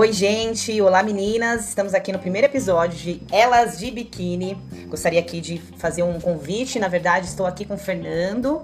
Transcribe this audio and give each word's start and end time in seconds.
Oi, 0.00 0.14
gente! 0.14 0.80
Olá, 0.80 1.02
meninas! 1.02 1.68
Estamos 1.68 1.92
aqui 1.92 2.10
no 2.10 2.18
primeiro 2.18 2.46
episódio 2.46 2.96
de 2.96 3.22
Elas 3.30 3.78
de 3.78 3.90
Biquíni. 3.90 4.56
Gostaria 4.88 5.20
aqui 5.20 5.42
de 5.42 5.58
fazer 5.76 6.02
um 6.02 6.18
convite. 6.18 6.78
Na 6.78 6.88
verdade, 6.88 7.26
estou 7.26 7.44
aqui 7.44 7.66
com 7.66 7.74
o 7.74 7.76
Fernando, 7.76 8.62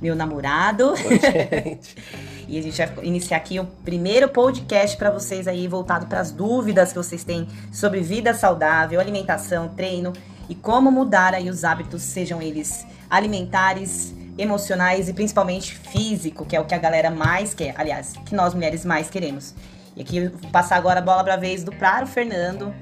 meu 0.00 0.14
namorado. 0.14 0.90
Oi, 0.92 1.18
gente. 1.18 1.96
e 2.46 2.56
a 2.56 2.62
gente 2.62 2.76
vai 2.76 3.04
iniciar 3.04 3.38
aqui 3.38 3.58
o 3.58 3.64
primeiro 3.84 4.28
podcast 4.28 4.96
para 4.96 5.10
vocês 5.10 5.48
aí, 5.48 5.66
voltado 5.66 6.06
para 6.06 6.20
as 6.20 6.30
dúvidas 6.30 6.90
que 6.90 6.98
vocês 6.98 7.24
têm 7.24 7.48
sobre 7.72 8.00
vida 8.00 8.32
saudável, 8.32 9.00
alimentação, 9.00 9.70
treino 9.70 10.12
e 10.48 10.54
como 10.54 10.88
mudar 10.92 11.34
aí 11.34 11.50
os 11.50 11.64
hábitos, 11.64 12.00
sejam 12.00 12.40
eles 12.40 12.86
alimentares, 13.10 14.14
emocionais 14.38 15.08
e 15.08 15.12
principalmente 15.12 15.74
físico, 15.74 16.46
que 16.46 16.54
é 16.54 16.60
o 16.60 16.64
que 16.64 16.76
a 16.76 16.78
galera 16.78 17.10
mais 17.10 17.54
quer, 17.54 17.74
aliás, 17.76 18.12
que 18.24 18.36
nós 18.36 18.54
mulheres 18.54 18.84
mais 18.84 19.10
queremos. 19.10 19.52
E 19.96 20.02
aqui 20.02 20.28
passar 20.52 20.76
agora 20.76 21.00
a 21.00 21.02
bola 21.02 21.24
para 21.24 21.34
a 21.34 21.36
vez 21.38 21.64
do 21.64 21.72
Praro 21.72 22.06
Fernando. 22.06 22.72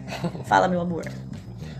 Fala, 0.46 0.66
meu 0.66 0.80
amor. 0.80 1.04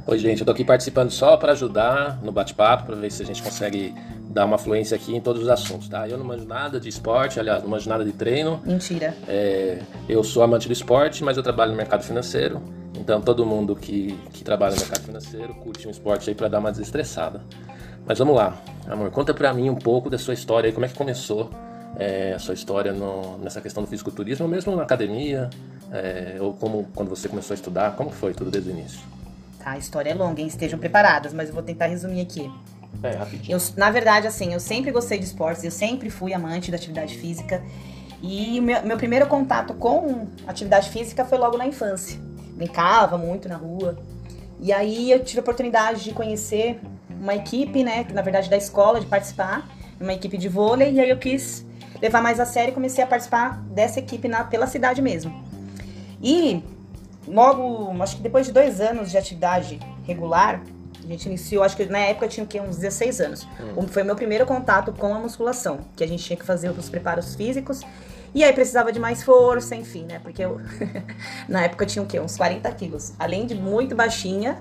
Oi, 0.06 0.18
gente, 0.18 0.40
eu 0.40 0.46
tô 0.46 0.52
aqui 0.52 0.64
participando 0.64 1.10
só 1.10 1.36
para 1.36 1.52
ajudar 1.52 2.22
no 2.22 2.30
bate-papo, 2.30 2.86
para 2.86 2.94
ver 2.94 3.10
se 3.10 3.22
a 3.22 3.26
gente 3.26 3.42
consegue 3.42 3.92
dar 4.28 4.44
uma 4.44 4.58
fluência 4.58 4.94
aqui 4.94 5.16
em 5.16 5.20
todos 5.20 5.42
os 5.42 5.48
assuntos, 5.48 5.88
tá? 5.88 6.08
Eu 6.08 6.18
não 6.18 6.24
manjo 6.24 6.46
nada 6.46 6.78
de 6.78 6.88
esporte, 6.88 7.40
aliás, 7.40 7.62
não 7.62 7.70
manjo 7.70 7.88
nada 7.88 8.04
de 8.04 8.12
treino. 8.12 8.60
Mentira. 8.64 9.16
É, 9.26 9.80
eu 10.08 10.22
sou 10.22 10.42
amante 10.42 10.68
do 10.68 10.72
esporte, 10.72 11.24
mas 11.24 11.36
eu 11.36 11.42
trabalho 11.42 11.72
no 11.72 11.76
mercado 11.76 12.04
financeiro. 12.04 12.62
Então, 12.96 13.20
todo 13.20 13.44
mundo 13.44 13.74
que, 13.74 14.16
que 14.32 14.44
trabalha 14.44 14.74
no 14.74 14.80
mercado 14.80 15.02
financeiro 15.02 15.52
curte 15.54 15.88
um 15.88 15.90
esporte 15.90 16.30
aí 16.30 16.36
para 16.36 16.46
dar 16.46 16.60
uma 16.60 16.70
desestressada. 16.70 17.40
Mas 18.06 18.18
vamos 18.18 18.36
lá, 18.36 18.56
amor, 18.86 19.10
conta 19.10 19.34
pra 19.34 19.52
mim 19.52 19.68
um 19.68 19.74
pouco 19.74 20.08
da 20.08 20.18
sua 20.18 20.34
história 20.34 20.68
aí, 20.68 20.72
como 20.72 20.84
é 20.86 20.88
que 20.88 20.94
começou 20.94 21.50
é, 21.96 22.32
a 22.34 22.38
sua 22.38 22.54
história 22.54 22.92
no, 22.92 23.38
nessa 23.38 23.60
questão 23.60 23.82
do 23.82 23.88
fisiculturismo, 23.88 24.46
mesmo 24.48 24.74
na 24.74 24.82
academia, 24.82 25.50
é, 25.92 26.36
ou 26.40 26.54
como 26.54 26.88
quando 26.94 27.08
você 27.08 27.28
começou 27.28 27.54
a 27.54 27.56
estudar, 27.56 27.96
como 27.96 28.10
foi 28.10 28.34
tudo 28.34 28.50
desde 28.50 28.70
o 28.70 28.72
início? 28.72 29.00
Tá, 29.58 29.72
a 29.72 29.78
história 29.78 30.10
é 30.10 30.14
longa, 30.14 30.40
hein? 30.40 30.46
Estejam 30.46 30.78
preparadas, 30.78 31.32
mas 31.32 31.48
eu 31.48 31.54
vou 31.54 31.62
tentar 31.62 31.86
resumir 31.86 32.20
aqui. 32.20 32.50
É, 33.02 33.10
rapidinho. 33.10 33.56
Eu, 33.56 33.60
na 33.76 33.90
verdade, 33.90 34.26
assim, 34.26 34.52
eu 34.52 34.60
sempre 34.60 34.90
gostei 34.90 35.18
de 35.18 35.24
esportes, 35.24 35.64
eu 35.64 35.70
sempre 35.70 36.10
fui 36.10 36.32
amante 36.32 36.70
da 36.70 36.76
atividade 36.76 37.16
física. 37.16 37.62
E 38.22 38.60
meu, 38.60 38.82
meu 38.84 38.96
primeiro 38.96 39.26
contato 39.26 39.74
com 39.74 40.26
atividade 40.46 40.90
física 40.90 41.24
foi 41.24 41.38
logo 41.38 41.56
na 41.56 41.66
infância. 41.66 42.18
Brincava 42.54 43.18
muito 43.18 43.48
na 43.48 43.56
rua. 43.56 43.98
E 44.60 44.72
aí 44.72 45.10
eu 45.10 45.22
tive 45.22 45.40
a 45.40 45.42
oportunidade 45.42 46.04
de 46.04 46.12
conhecer 46.12 46.80
uma 47.20 47.34
equipe, 47.34 47.82
né, 47.82 48.06
na 48.12 48.22
verdade 48.22 48.48
da 48.48 48.56
escola, 48.56 49.00
de 49.00 49.06
participar, 49.06 49.68
uma 50.00 50.12
equipe 50.12 50.36
de 50.36 50.48
vôlei, 50.48 50.92
e 50.92 51.00
aí 51.00 51.10
eu 51.10 51.18
quis 51.18 51.66
levar 52.04 52.22
mais 52.22 52.38
a 52.38 52.44
sério 52.44 52.70
e 52.70 52.74
comecei 52.74 53.02
a 53.02 53.06
participar 53.06 53.58
dessa 53.62 53.98
equipe 53.98 54.28
na, 54.28 54.44
pela 54.44 54.66
cidade 54.66 55.00
mesmo. 55.00 55.42
E 56.22 56.62
logo, 57.26 57.90
acho 58.02 58.16
que 58.16 58.22
depois 58.22 58.44
de 58.44 58.52
dois 58.52 58.78
anos 58.78 59.10
de 59.10 59.16
atividade 59.16 59.80
regular, 60.06 60.60
a 61.02 61.06
gente 61.06 61.24
iniciou, 61.24 61.64
acho 61.64 61.74
que 61.74 61.86
na 61.86 62.00
época 62.00 62.26
eu 62.26 62.28
tinha 62.28 62.44
que, 62.44 62.60
uns 62.60 62.76
16 62.76 63.20
anos. 63.22 63.48
Hum. 63.58 63.86
Foi 63.88 64.02
o 64.02 64.04
meu 64.04 64.14
primeiro 64.14 64.44
contato 64.44 64.92
com 64.92 65.14
a 65.14 65.18
musculação, 65.18 65.80
que 65.96 66.04
a 66.04 66.06
gente 66.06 66.22
tinha 66.22 66.36
que 66.36 66.44
fazer 66.44 66.68
os 66.68 66.90
preparos 66.90 67.34
físicos. 67.34 67.80
E 68.34 68.44
aí 68.44 68.52
precisava 68.52 68.92
de 68.92 69.00
mais 69.00 69.22
força, 69.22 69.74
enfim, 69.74 70.04
né? 70.04 70.18
Porque 70.18 70.44
eu, 70.44 70.60
na 71.48 71.62
época 71.62 71.84
eu 71.84 71.88
tinha 71.88 72.02
o 72.02 72.06
quê? 72.06 72.20
Uns 72.20 72.36
40 72.36 72.70
quilos. 72.72 73.14
Além 73.18 73.46
de 73.46 73.54
muito 73.54 73.94
baixinha, 73.94 74.58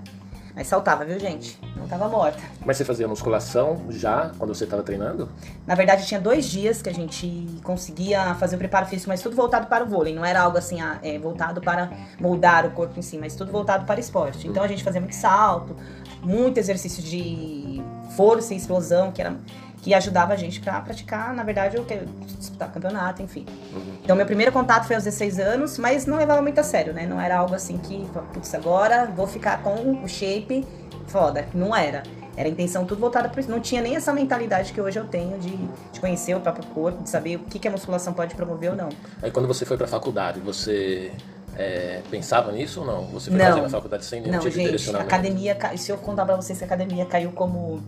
mas 0.56 0.68
saltava, 0.68 1.04
viu, 1.04 1.20
gente? 1.20 1.60
Não 1.76 1.88
tava 1.88 2.08
morta. 2.08 2.40
Mas 2.64 2.78
você 2.78 2.86
fazia 2.86 3.08
musculação 3.08 3.82
já 3.90 4.32
quando 4.38 4.54
você 4.54 4.66
estava 4.66 4.84
treinando? 4.84 5.28
Na 5.66 5.74
verdade, 5.74 6.06
tinha 6.06 6.22
dois 6.22 6.46
dias 6.46 6.82
que 6.82 6.90
a 6.90 6.94
gente 6.94 7.48
conseguia 7.64 8.36
fazer 8.36 8.56
o 8.56 8.60
preparo 8.60 8.86
físico, 8.86 9.10
mas 9.10 9.22
tudo 9.22 9.36
voltado 9.36 9.68
para 9.68 9.84
o 9.84 9.88
vôlei. 9.88 10.14
Não 10.14 10.24
era 10.24 10.42
algo 10.42 10.58
assim, 10.58 10.80
ah, 10.80 11.00
é, 11.02 11.18
voltado 11.18 11.60
para 11.60 11.92
moldar 12.20 12.66
o 12.68 12.72
corpo 12.72 13.00
em 13.00 13.02
si, 13.02 13.18
mas 13.18 13.36
tudo 13.36 13.52
voltado 13.52 13.86
para 13.86 14.00
esporte. 14.00 14.48
Então 14.48 14.64
a 14.64 14.68
gente 14.68 14.84
fazia 14.84 15.02
muito 15.02 15.16
salto, 15.16 15.76
muito 16.22 16.60
exercício 16.60 17.02
de 17.02 17.82
força 18.16 18.54
e 18.54 18.58
explosão, 18.58 19.12
que 19.12 19.22
era 19.22 19.36
que 19.84 19.94
ajudava 19.94 20.32
a 20.32 20.38
gente 20.38 20.62
para 20.62 20.80
praticar, 20.80 21.34
na 21.34 21.44
verdade, 21.44 21.78
o 21.78 21.84
que 21.84 22.00
disputar 22.40 22.72
campeonato, 22.72 23.22
enfim. 23.22 23.46
Uhum. 23.74 23.98
Então, 24.02 24.16
meu 24.16 24.26
primeiro 24.26 24.50
contato 24.50 24.88
foi 24.88 24.96
aos 24.96 25.04
16 25.04 25.40
anos, 25.40 25.78
mas 25.78 26.06
não 26.06 26.18
levava 26.18 26.42
muito 26.42 26.58
a 26.58 26.64
sério, 26.64 26.94
né? 26.94 27.06
Não 27.06 27.20
era 27.20 27.38
algo 27.38 27.54
assim 27.54 27.78
que, 27.78 28.08
putz, 28.34 28.56
agora 28.56 29.06
vou 29.08 29.28
ficar 29.28 29.62
com 29.62 30.02
o 30.02 30.08
shape 30.08 30.66
foda. 31.08 31.46
Não 31.54 31.76
era. 31.76 32.02
Era 32.38 32.48
a 32.48 32.52
intenção 32.52 32.86
tudo 32.86 33.02
voltada 33.02 33.28
para 33.28 33.42
isso. 33.42 33.52
Não 33.52 33.60
tinha 33.60 33.82
nem 33.82 33.98
essa 33.98 34.14
mentalidade 34.14 34.72
que 34.72 34.80
hoje 34.80 34.98
eu 34.98 35.06
tenho 35.06 35.38
de, 35.38 35.54
de 35.92 36.00
conhecer 36.00 36.34
o 36.34 36.40
próprio 36.40 36.66
corpo, 36.68 37.04
de 37.04 37.10
saber 37.10 37.36
o 37.36 37.40
que, 37.40 37.60
que 37.60 37.68
a 37.68 37.72
musculação 37.72 38.14
pode 38.14 38.36
promover 38.36 38.72
ou 38.72 38.78
não. 38.78 38.90
Aí, 39.22 39.32
quando 39.32 39.50
você 39.50 39.66
foi 39.66 39.76
para 39.76 39.86
a 39.86 39.90
faculdade, 39.90 40.40
você 40.40 41.12
é, 41.58 42.02
pensava 42.10 42.54
nisso 42.54 42.80
ou 42.80 42.88
não? 42.88 43.04
Você 43.08 43.30
foi 43.30 43.38
não, 43.38 43.48
fazer 43.48 43.62
na 43.62 43.70
faculdade 43.70 44.06
sem 44.06 44.22
nenhum 44.22 44.36
não, 44.36 44.40
tipo 44.40 44.52
gente, 44.52 44.62
de 44.62 44.72
direcionamento? 44.72 45.14
academia, 45.14 45.58
se 45.76 45.92
eu 45.92 45.98
contar 45.98 46.26
para 46.26 46.38
vocês 46.38 46.58
que 46.58 46.64
a 46.64 46.68
academia 46.68 47.06
caiu 47.06 47.34
como 47.34 47.84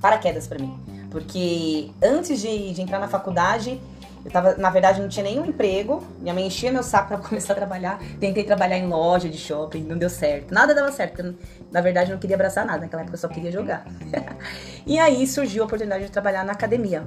paraquedas 0.00 0.48
para 0.48 0.58
mim. 0.58 0.76
Porque 1.12 1.90
antes 2.02 2.40
de, 2.40 2.72
de 2.72 2.80
entrar 2.80 2.98
na 2.98 3.06
faculdade, 3.06 3.78
eu 4.24 4.30
tava, 4.30 4.54
na 4.54 4.70
verdade, 4.70 5.00
não 5.00 5.08
tinha 5.10 5.22
nenhum 5.22 5.44
emprego. 5.44 6.02
Minha 6.18 6.32
mãe 6.32 6.46
enchia 6.46 6.72
meu 6.72 6.82
saco 6.82 7.08
para 7.08 7.18
começar 7.28 7.52
a 7.52 7.56
trabalhar. 7.56 8.00
Tentei 8.18 8.42
trabalhar 8.44 8.78
em 8.78 8.88
loja 8.88 9.28
de 9.28 9.36
shopping, 9.36 9.82
não 9.82 9.98
deu 9.98 10.08
certo. 10.08 10.54
Nada 10.54 10.74
dava 10.74 10.90
certo, 10.90 11.16
porque 11.16 11.34
na 11.70 11.80
verdade 11.82 12.10
eu 12.10 12.14
não 12.14 12.20
queria 12.20 12.34
abraçar 12.34 12.64
nada. 12.64 12.80
Naquela 12.80 13.02
época 13.02 13.16
eu 13.16 13.20
só 13.20 13.28
queria 13.28 13.52
jogar. 13.52 13.84
e 14.86 14.98
aí 14.98 15.26
surgiu 15.26 15.64
a 15.64 15.66
oportunidade 15.66 16.06
de 16.06 16.10
trabalhar 16.10 16.44
na 16.44 16.52
academia. 16.52 17.06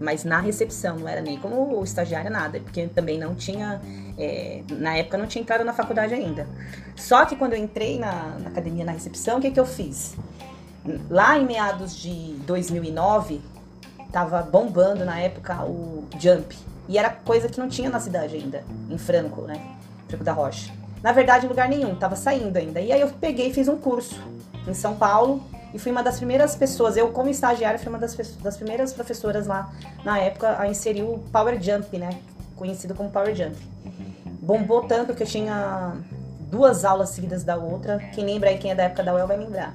Mas 0.00 0.24
na 0.24 0.38
recepção, 0.38 0.96
não 0.96 1.08
era 1.08 1.20
nem 1.20 1.38
como 1.38 1.82
estagiária, 1.82 2.30
nada. 2.30 2.60
Porque 2.60 2.86
também 2.86 3.18
não 3.18 3.34
tinha. 3.34 3.80
É, 4.16 4.62
na 4.70 4.96
época 4.96 5.18
não 5.18 5.26
tinha 5.26 5.42
entrado 5.42 5.64
na 5.64 5.72
faculdade 5.72 6.14
ainda. 6.14 6.46
Só 6.94 7.24
que 7.24 7.34
quando 7.34 7.54
eu 7.54 7.58
entrei 7.58 7.98
na, 7.98 8.38
na 8.38 8.48
academia, 8.48 8.84
na 8.84 8.92
recepção, 8.92 9.38
o 9.38 9.40
que, 9.40 9.50
que 9.50 9.58
eu 9.58 9.66
fiz? 9.66 10.16
Lá 11.08 11.38
em 11.38 11.46
meados 11.46 11.96
de 11.96 12.34
2009, 12.46 13.40
tava 14.10 14.42
bombando 14.42 15.04
na 15.04 15.18
época 15.18 15.62
o 15.64 16.04
Jump. 16.18 16.56
E 16.88 16.98
era 16.98 17.10
coisa 17.10 17.48
que 17.48 17.60
não 17.60 17.68
tinha 17.68 17.88
na 17.88 18.00
cidade 18.00 18.36
ainda, 18.36 18.64
em 18.88 18.98
Franco, 18.98 19.42
né? 19.42 19.60
Franco 20.08 20.24
da 20.24 20.32
Rocha. 20.32 20.72
Na 21.02 21.12
verdade, 21.12 21.46
em 21.46 21.48
lugar 21.48 21.68
nenhum, 21.68 21.94
tava 21.94 22.16
saindo 22.16 22.56
ainda. 22.56 22.80
E 22.80 22.92
aí 22.92 23.00
eu 23.00 23.08
peguei 23.08 23.48
e 23.48 23.52
fiz 23.52 23.68
um 23.68 23.76
curso 23.76 24.20
em 24.66 24.74
São 24.74 24.96
Paulo 24.96 25.42
e 25.72 25.78
fui 25.78 25.92
uma 25.92 26.02
das 26.02 26.16
primeiras 26.16 26.56
pessoas, 26.56 26.96
eu 26.96 27.08
como 27.08 27.28
estagiária 27.28 27.78
fui 27.78 27.88
uma 27.88 27.98
das, 27.98 28.14
das 28.42 28.56
primeiras 28.56 28.92
professoras 28.92 29.46
lá 29.46 29.72
na 30.04 30.18
época 30.18 30.58
a 30.58 30.66
inserir 30.66 31.02
o 31.02 31.18
Power 31.32 31.60
Jump, 31.62 31.96
né? 31.96 32.10
Conhecido 32.56 32.94
como 32.94 33.10
Power 33.10 33.34
Jump. 33.34 33.56
Bombou 34.42 34.82
tanto 34.82 35.14
que 35.14 35.22
eu 35.22 35.26
tinha 35.26 35.94
duas 36.50 36.84
aulas 36.84 37.10
seguidas 37.10 37.44
da 37.44 37.56
outra. 37.56 37.98
Quem 38.12 38.24
lembra 38.24 38.50
aí, 38.50 38.58
quem 38.58 38.72
é 38.72 38.74
da 38.74 38.84
época 38.84 39.04
da 39.04 39.14
UEL 39.14 39.26
vai 39.26 39.36
lembrar. 39.36 39.74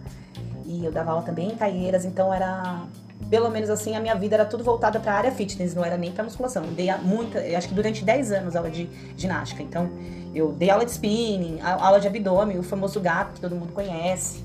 E 0.65 0.83
eu 0.83 0.91
dava 0.91 1.11
aula 1.11 1.23
também 1.23 1.51
em 1.51 1.55
Caieiras, 1.55 2.05
então 2.05 2.33
era 2.33 2.85
pelo 3.29 3.49
menos 3.49 3.69
assim, 3.69 3.95
a 3.95 3.99
minha 3.99 4.15
vida 4.15 4.35
era 4.35 4.45
tudo 4.45 4.63
voltada 4.63 4.99
para 4.99 5.13
a 5.13 5.15
área 5.15 5.31
fitness, 5.31 5.73
não 5.73 5.83
era 5.83 5.97
nem 5.97 6.11
para 6.11 6.23
musculação. 6.23 6.63
Eu 6.63 6.71
dei 6.71 6.93
muita, 6.97 7.39
acho 7.57 7.67
que 7.67 7.73
durante 7.73 8.03
10 8.03 8.31
anos 8.31 8.55
aula 8.55 8.69
de 8.69 8.89
ginástica. 9.15 9.63
Então, 9.63 9.89
eu 10.33 10.51
dei 10.51 10.69
aula 10.69 10.85
de 10.85 10.91
spinning, 10.91 11.59
aula 11.61 11.99
de 11.99 12.07
abdômen, 12.07 12.59
o 12.59 12.63
famoso 12.63 12.99
gato 12.99 13.33
que 13.33 13.41
todo 13.41 13.55
mundo 13.55 13.73
conhece. 13.73 14.43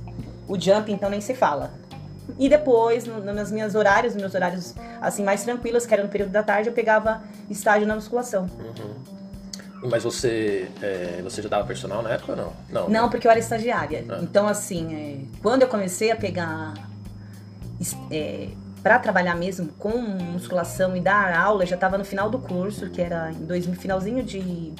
O 0.48 0.58
jump, 0.58 0.90
então, 0.90 1.10
nem 1.10 1.20
se 1.20 1.34
fala. 1.34 1.72
E 2.38 2.48
depois, 2.48 3.06
no, 3.06 3.20
nos 3.20 3.50
meus 3.50 3.74
horários, 3.74 4.14
nos 4.14 4.22
meus 4.22 4.34
horários 4.34 4.74
assim 5.00 5.24
mais 5.24 5.42
tranquilos, 5.42 5.84
que 5.84 5.92
era 5.92 6.02
no 6.02 6.08
período 6.08 6.30
da 6.30 6.42
tarde, 6.42 6.68
eu 6.68 6.72
pegava 6.72 7.22
estágio 7.50 7.86
na 7.86 7.94
musculação. 7.94 8.42
Uhum. 8.58 9.19
Mas 9.82 10.04
você, 10.04 10.68
é, 10.82 11.20
você 11.22 11.40
já 11.40 11.48
dava 11.48 11.66
personal 11.66 12.02
na 12.02 12.10
época 12.10 12.32
ou 12.32 12.36
não? 12.36 12.52
Não, 12.68 12.88
não 12.88 13.10
porque 13.10 13.26
eu 13.26 13.30
era 13.30 13.40
estagiária. 13.40 14.04
Ah. 14.08 14.18
Então, 14.22 14.46
assim, 14.46 14.94
é, 14.94 15.40
quando 15.42 15.62
eu 15.62 15.68
comecei 15.68 16.10
a 16.10 16.16
pegar. 16.16 16.74
É, 18.10 18.48
para 18.82 18.98
trabalhar 18.98 19.34
mesmo 19.34 19.68
com 19.78 19.90
musculação 19.90 20.96
e 20.96 21.00
dar 21.00 21.36
aula, 21.36 21.66
já 21.66 21.74
estava 21.74 21.98
no 21.98 22.04
final 22.04 22.30
do 22.30 22.38
curso, 22.38 22.88
que 22.88 23.00
era 23.00 23.30
em 23.30 23.44
dois, 23.44 23.66
finalzinho 23.66 24.22
de, 24.22 24.72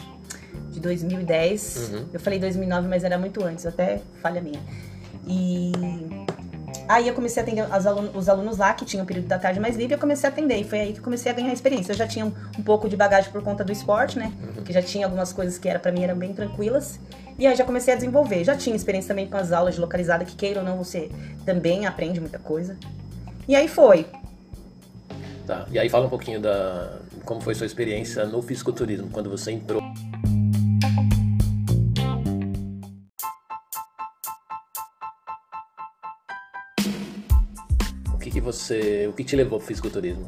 de 0.70 0.80
2010. 0.80 1.90
Uhum. 1.92 2.06
Eu 2.12 2.20
falei 2.20 2.38
2009, 2.38 2.88
mas 2.88 3.04
era 3.04 3.18
muito 3.18 3.44
antes, 3.44 3.66
até 3.66 4.00
falha 4.22 4.40
minha. 4.40 4.60
E 5.26 5.72
Aí 6.88 7.06
eu 7.06 7.14
comecei 7.14 7.42
a 7.42 7.46
atender 7.46 7.66
alunos, 7.70 8.10
os 8.14 8.28
alunos 8.28 8.58
lá, 8.58 8.72
que 8.74 8.84
tinham 8.84 9.04
um 9.04 9.06
período 9.06 9.28
da 9.28 9.38
tarde 9.38 9.60
mais 9.60 9.76
livre, 9.76 9.94
eu 9.94 9.98
comecei 9.98 10.28
a 10.28 10.32
atender. 10.32 10.56
E 10.56 10.64
foi 10.64 10.80
aí 10.80 10.92
que 10.92 10.98
eu 10.98 11.04
comecei 11.04 11.30
a 11.30 11.34
ganhar 11.34 11.52
experiência. 11.52 11.92
Eu 11.92 11.96
já 11.96 12.06
tinha 12.06 12.26
um, 12.26 12.32
um 12.58 12.62
pouco 12.62 12.88
de 12.88 12.96
bagagem 12.96 13.30
por 13.30 13.42
conta 13.42 13.62
do 13.62 13.70
esporte, 13.70 14.18
né? 14.18 14.32
Uhum. 14.42 14.64
Que 14.64 14.72
já 14.72 14.82
tinha 14.82 15.06
algumas 15.06 15.32
coisas 15.32 15.58
que 15.58 15.68
era 15.68 15.78
para 15.78 15.92
mim 15.92 16.02
eram 16.02 16.16
bem 16.16 16.32
tranquilas. 16.32 16.98
E 17.38 17.46
aí 17.46 17.54
já 17.54 17.64
comecei 17.64 17.94
a 17.94 17.96
desenvolver. 17.96 18.44
Já 18.44 18.56
tinha 18.56 18.74
experiência 18.74 19.08
também 19.08 19.26
com 19.26 19.36
as 19.36 19.52
aulas 19.52 19.74
de 19.74 19.80
localizada, 19.80 20.24
que 20.24 20.34
queira 20.34 20.60
ou 20.60 20.66
não, 20.66 20.76
você 20.76 21.10
também 21.46 21.86
aprende 21.86 22.20
muita 22.20 22.38
coisa. 22.38 22.76
E 23.48 23.54
aí 23.54 23.68
foi. 23.68 24.06
Tá. 25.46 25.66
E 25.70 25.78
aí 25.78 25.88
fala 25.88 26.06
um 26.06 26.10
pouquinho 26.10 26.40
da 26.40 26.98
como 27.24 27.40
foi 27.40 27.54
sua 27.54 27.66
experiência 27.66 28.24
no 28.24 28.42
fisiculturismo, 28.42 29.08
quando 29.10 29.30
você 29.30 29.52
entrou. 29.52 29.80
Você. 38.52 39.06
O 39.08 39.12
que 39.12 39.24
te 39.24 39.36
levou 39.36 39.58
pro 39.58 39.66
fisiculturismo? 39.66 40.26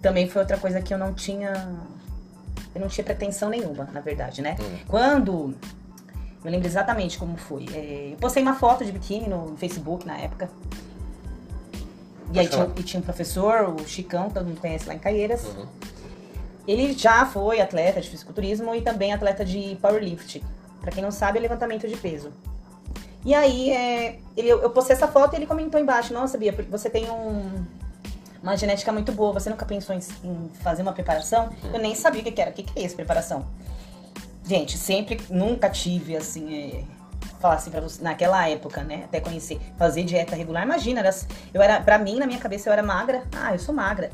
Também 0.00 0.28
foi 0.28 0.42
outra 0.42 0.56
coisa 0.58 0.80
que 0.80 0.92
eu 0.92 0.98
não 0.98 1.12
tinha 1.14 1.52
Eu 2.74 2.80
não 2.80 2.88
tinha 2.88 3.04
pretensão 3.04 3.48
nenhuma, 3.48 3.88
na 3.92 4.00
verdade, 4.00 4.42
né? 4.42 4.56
Hum. 4.60 4.78
Quando. 4.86 5.54
Eu 6.44 6.50
lembro 6.50 6.68
exatamente 6.68 7.18
como 7.18 7.36
foi. 7.36 7.66
É, 7.72 8.10
eu 8.12 8.16
postei 8.18 8.42
uma 8.42 8.54
foto 8.54 8.84
de 8.84 8.92
biquíni 8.92 9.28
no 9.28 9.56
Facebook 9.56 10.06
na 10.06 10.16
época. 10.16 10.48
E 12.32 12.38
aí 12.38 12.48
tinha, 12.48 12.70
e 12.76 12.82
tinha, 12.82 13.00
um 13.00 13.04
professor, 13.04 13.68
o 13.68 13.86
Chicão, 13.86 14.28
que 14.28 14.34
todo 14.34 14.46
mundo 14.46 14.60
conhece 14.60 14.86
lá 14.86 14.94
em 14.94 14.98
Caieiras. 14.98 15.44
Uhum. 15.44 15.66
Ele 16.66 16.92
já 16.92 17.24
foi 17.24 17.60
atleta 17.60 18.00
de 18.00 18.10
fisiculturismo 18.10 18.74
e 18.74 18.82
também 18.82 19.12
atleta 19.12 19.44
de 19.44 19.76
powerlift. 19.80 20.42
Para 20.80 20.90
quem 20.90 21.02
não 21.02 21.10
sabe, 21.10 21.38
é 21.38 21.42
levantamento 21.42 21.86
de 21.86 21.96
peso. 21.96 22.32
E 23.26 23.34
aí, 23.34 23.70
é, 23.70 24.20
ele, 24.36 24.50
eu 24.50 24.70
postei 24.70 24.94
essa 24.94 25.08
foto 25.08 25.34
e 25.34 25.36
ele 25.36 25.46
comentou 25.46 25.80
embaixo: 25.80 26.14
Nossa, 26.14 26.38
Bia, 26.38 26.54
você 26.70 26.88
tem 26.88 27.10
um, 27.10 27.66
uma 28.40 28.56
genética 28.56 28.92
muito 28.92 29.10
boa, 29.10 29.32
você 29.32 29.50
nunca 29.50 29.66
pensou 29.66 29.96
em, 29.96 29.98
em 30.22 30.48
fazer 30.62 30.82
uma 30.82 30.92
preparação? 30.92 31.50
Eu 31.74 31.80
nem 31.80 31.92
sabia 31.96 32.20
o 32.20 32.24
que, 32.24 32.30
que 32.30 32.40
era. 32.40 32.52
O 32.52 32.54
que, 32.54 32.62
que 32.62 32.78
é 32.78 32.84
isso, 32.84 32.94
preparação? 32.94 33.44
Gente, 34.44 34.78
sempre, 34.78 35.20
nunca 35.28 35.68
tive, 35.68 36.16
assim, 36.16 36.54
é, 36.54 36.84
falar 37.40 37.54
assim 37.54 37.68
pra 37.68 37.80
você, 37.80 38.00
naquela 38.00 38.48
época, 38.48 38.84
né? 38.84 39.02
Até 39.06 39.18
conhecer, 39.18 39.60
fazer 39.76 40.04
dieta 40.04 40.36
regular. 40.36 40.62
Imagina, 40.62 41.00
era, 41.00 41.10
eu 41.52 41.60
era, 41.60 41.80
pra 41.80 41.98
mim, 41.98 42.20
na 42.20 42.28
minha 42.28 42.38
cabeça, 42.38 42.68
eu 42.68 42.72
era 42.72 42.82
magra. 42.84 43.24
Ah, 43.36 43.52
eu 43.52 43.58
sou 43.58 43.74
magra. 43.74 44.12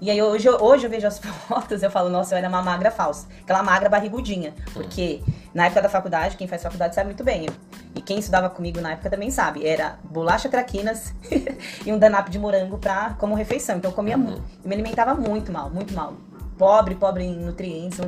E 0.00 0.10
aí 0.10 0.22
hoje, 0.22 0.48
hoje 0.48 0.86
eu 0.86 0.90
vejo 0.90 1.06
as 1.06 1.18
fotos, 1.18 1.82
eu 1.82 1.90
falo, 1.90 2.08
nossa, 2.08 2.34
eu 2.34 2.38
era 2.38 2.48
uma 2.48 2.62
magra 2.62 2.90
falsa. 2.90 3.26
Aquela 3.42 3.62
magra 3.62 3.88
barrigudinha. 3.88 4.54
Porque 4.72 5.20
na 5.52 5.66
época 5.66 5.82
da 5.82 5.88
faculdade, 5.88 6.36
quem 6.36 6.46
faz 6.46 6.62
faculdade 6.62 6.94
sabe 6.94 7.06
muito 7.06 7.24
bem. 7.24 7.48
E 7.94 8.00
quem 8.00 8.18
estudava 8.18 8.48
comigo 8.48 8.80
na 8.80 8.92
época 8.92 9.10
também 9.10 9.30
sabe. 9.30 9.66
Era 9.66 9.98
bolacha 10.04 10.48
traquinas 10.48 11.12
e 11.84 11.92
um 11.92 11.98
danap 11.98 12.28
de 12.28 12.38
morango 12.38 12.78
pra, 12.78 13.16
como 13.18 13.34
refeição. 13.34 13.76
Então 13.76 13.90
eu 13.90 13.94
comia 13.94 14.16
uhum. 14.16 14.22
muito. 14.22 14.42
Eu 14.62 14.68
me 14.68 14.74
alimentava 14.74 15.14
muito 15.14 15.50
mal, 15.50 15.68
muito 15.68 15.92
mal. 15.92 16.14
Pobre, 16.56 16.94
pobre 16.94 17.24
em 17.24 17.36
nutrientes. 17.36 17.98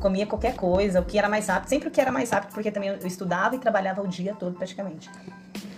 comia 0.00 0.26
qualquer 0.26 0.54
coisa, 0.54 1.00
o 1.00 1.04
que 1.04 1.18
era 1.18 1.28
mais 1.28 1.48
rápido. 1.48 1.68
Sempre 1.68 1.88
o 1.88 1.90
que 1.90 2.00
era 2.00 2.12
mais 2.12 2.30
rápido, 2.30 2.52
porque 2.52 2.70
também 2.70 2.90
eu 2.90 3.06
estudava 3.06 3.56
e 3.56 3.58
trabalhava 3.58 4.02
o 4.02 4.08
dia 4.08 4.34
todo 4.34 4.56
praticamente. 4.56 5.10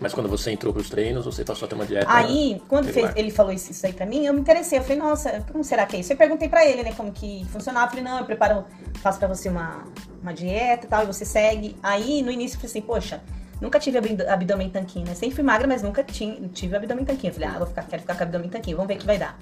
Mas 0.01 0.13
quando 0.13 0.29
você 0.29 0.51
entrou 0.51 0.73
pros 0.73 0.91
treinos, 0.91 1.25
você 1.25 1.45
passou 1.45 1.67
a 1.67 1.69
ter 1.69 1.77
uma 1.77 1.87
dieta. 1.87 2.07
Aí, 2.09 2.61
quando 2.69 2.89
fez, 2.89 3.13
ele 3.15 3.31
falou 3.31 3.53
isso, 3.53 3.71
isso, 3.71 3.87
aí 3.87 3.93
pra 3.93 4.05
mim, 4.05 4.27
eu 4.27 4.35
me 4.35 4.41
interessei. 4.41 4.79
Eu 4.79 4.83
falei, 4.83 4.99
nossa, 4.99 5.45
como 5.53 5.63
será 5.63 5.87
que 5.87 5.97
é 5.97 6.01
isso? 6.01 6.13
Eu 6.13 6.17
perguntei 6.17 6.49
pra 6.49 6.67
ele, 6.67 6.83
né, 6.83 6.93
como 6.97 7.13
que 7.13 7.47
funcionava. 7.53 7.87
Eu 7.87 7.91
falei, 7.91 8.05
não, 8.05 8.19
eu 8.19 8.25
preparo, 8.25 8.65
faço 8.97 9.21
pra 9.21 9.29
você 9.29 9.49
uma, 9.49 9.85
uma 10.21 10.35
dieta 10.35 10.87
e 10.87 10.89
tal, 10.89 11.05
e 11.05 11.07
você 11.07 11.25
segue. 11.25 11.77
Aí, 11.83 12.21
no 12.21 12.33
início, 12.33 12.57
eu 12.57 12.61
falei 12.61 12.71
assim, 12.71 12.81
poxa, 12.83 13.23
nunca 13.61 13.79
tive 13.79 13.99
abdômen 14.29 14.71
tanquinho, 14.71 15.07
né? 15.07 15.15
Sempre 15.15 15.37
fui 15.37 15.45
magra, 15.45 15.69
mas 15.69 15.83
nunca 15.83 16.03
tinha, 16.03 16.49
tive 16.49 16.75
abdômen 16.75 17.05
tanquinho. 17.05 17.31
Eu 17.31 17.35
falei, 17.35 17.49
ah, 17.51 17.59
vou 17.59 17.67
ficar, 17.69 17.85
quero 17.85 18.03
ficar 18.03 18.17
com 18.17 18.25
abdômen 18.25 18.51
tanquinho, 18.51 18.77
vamos 18.77 18.89
ver 18.89 18.97
o 18.97 18.99
que 18.99 19.07
vai 19.07 19.19
dar. 19.19 19.39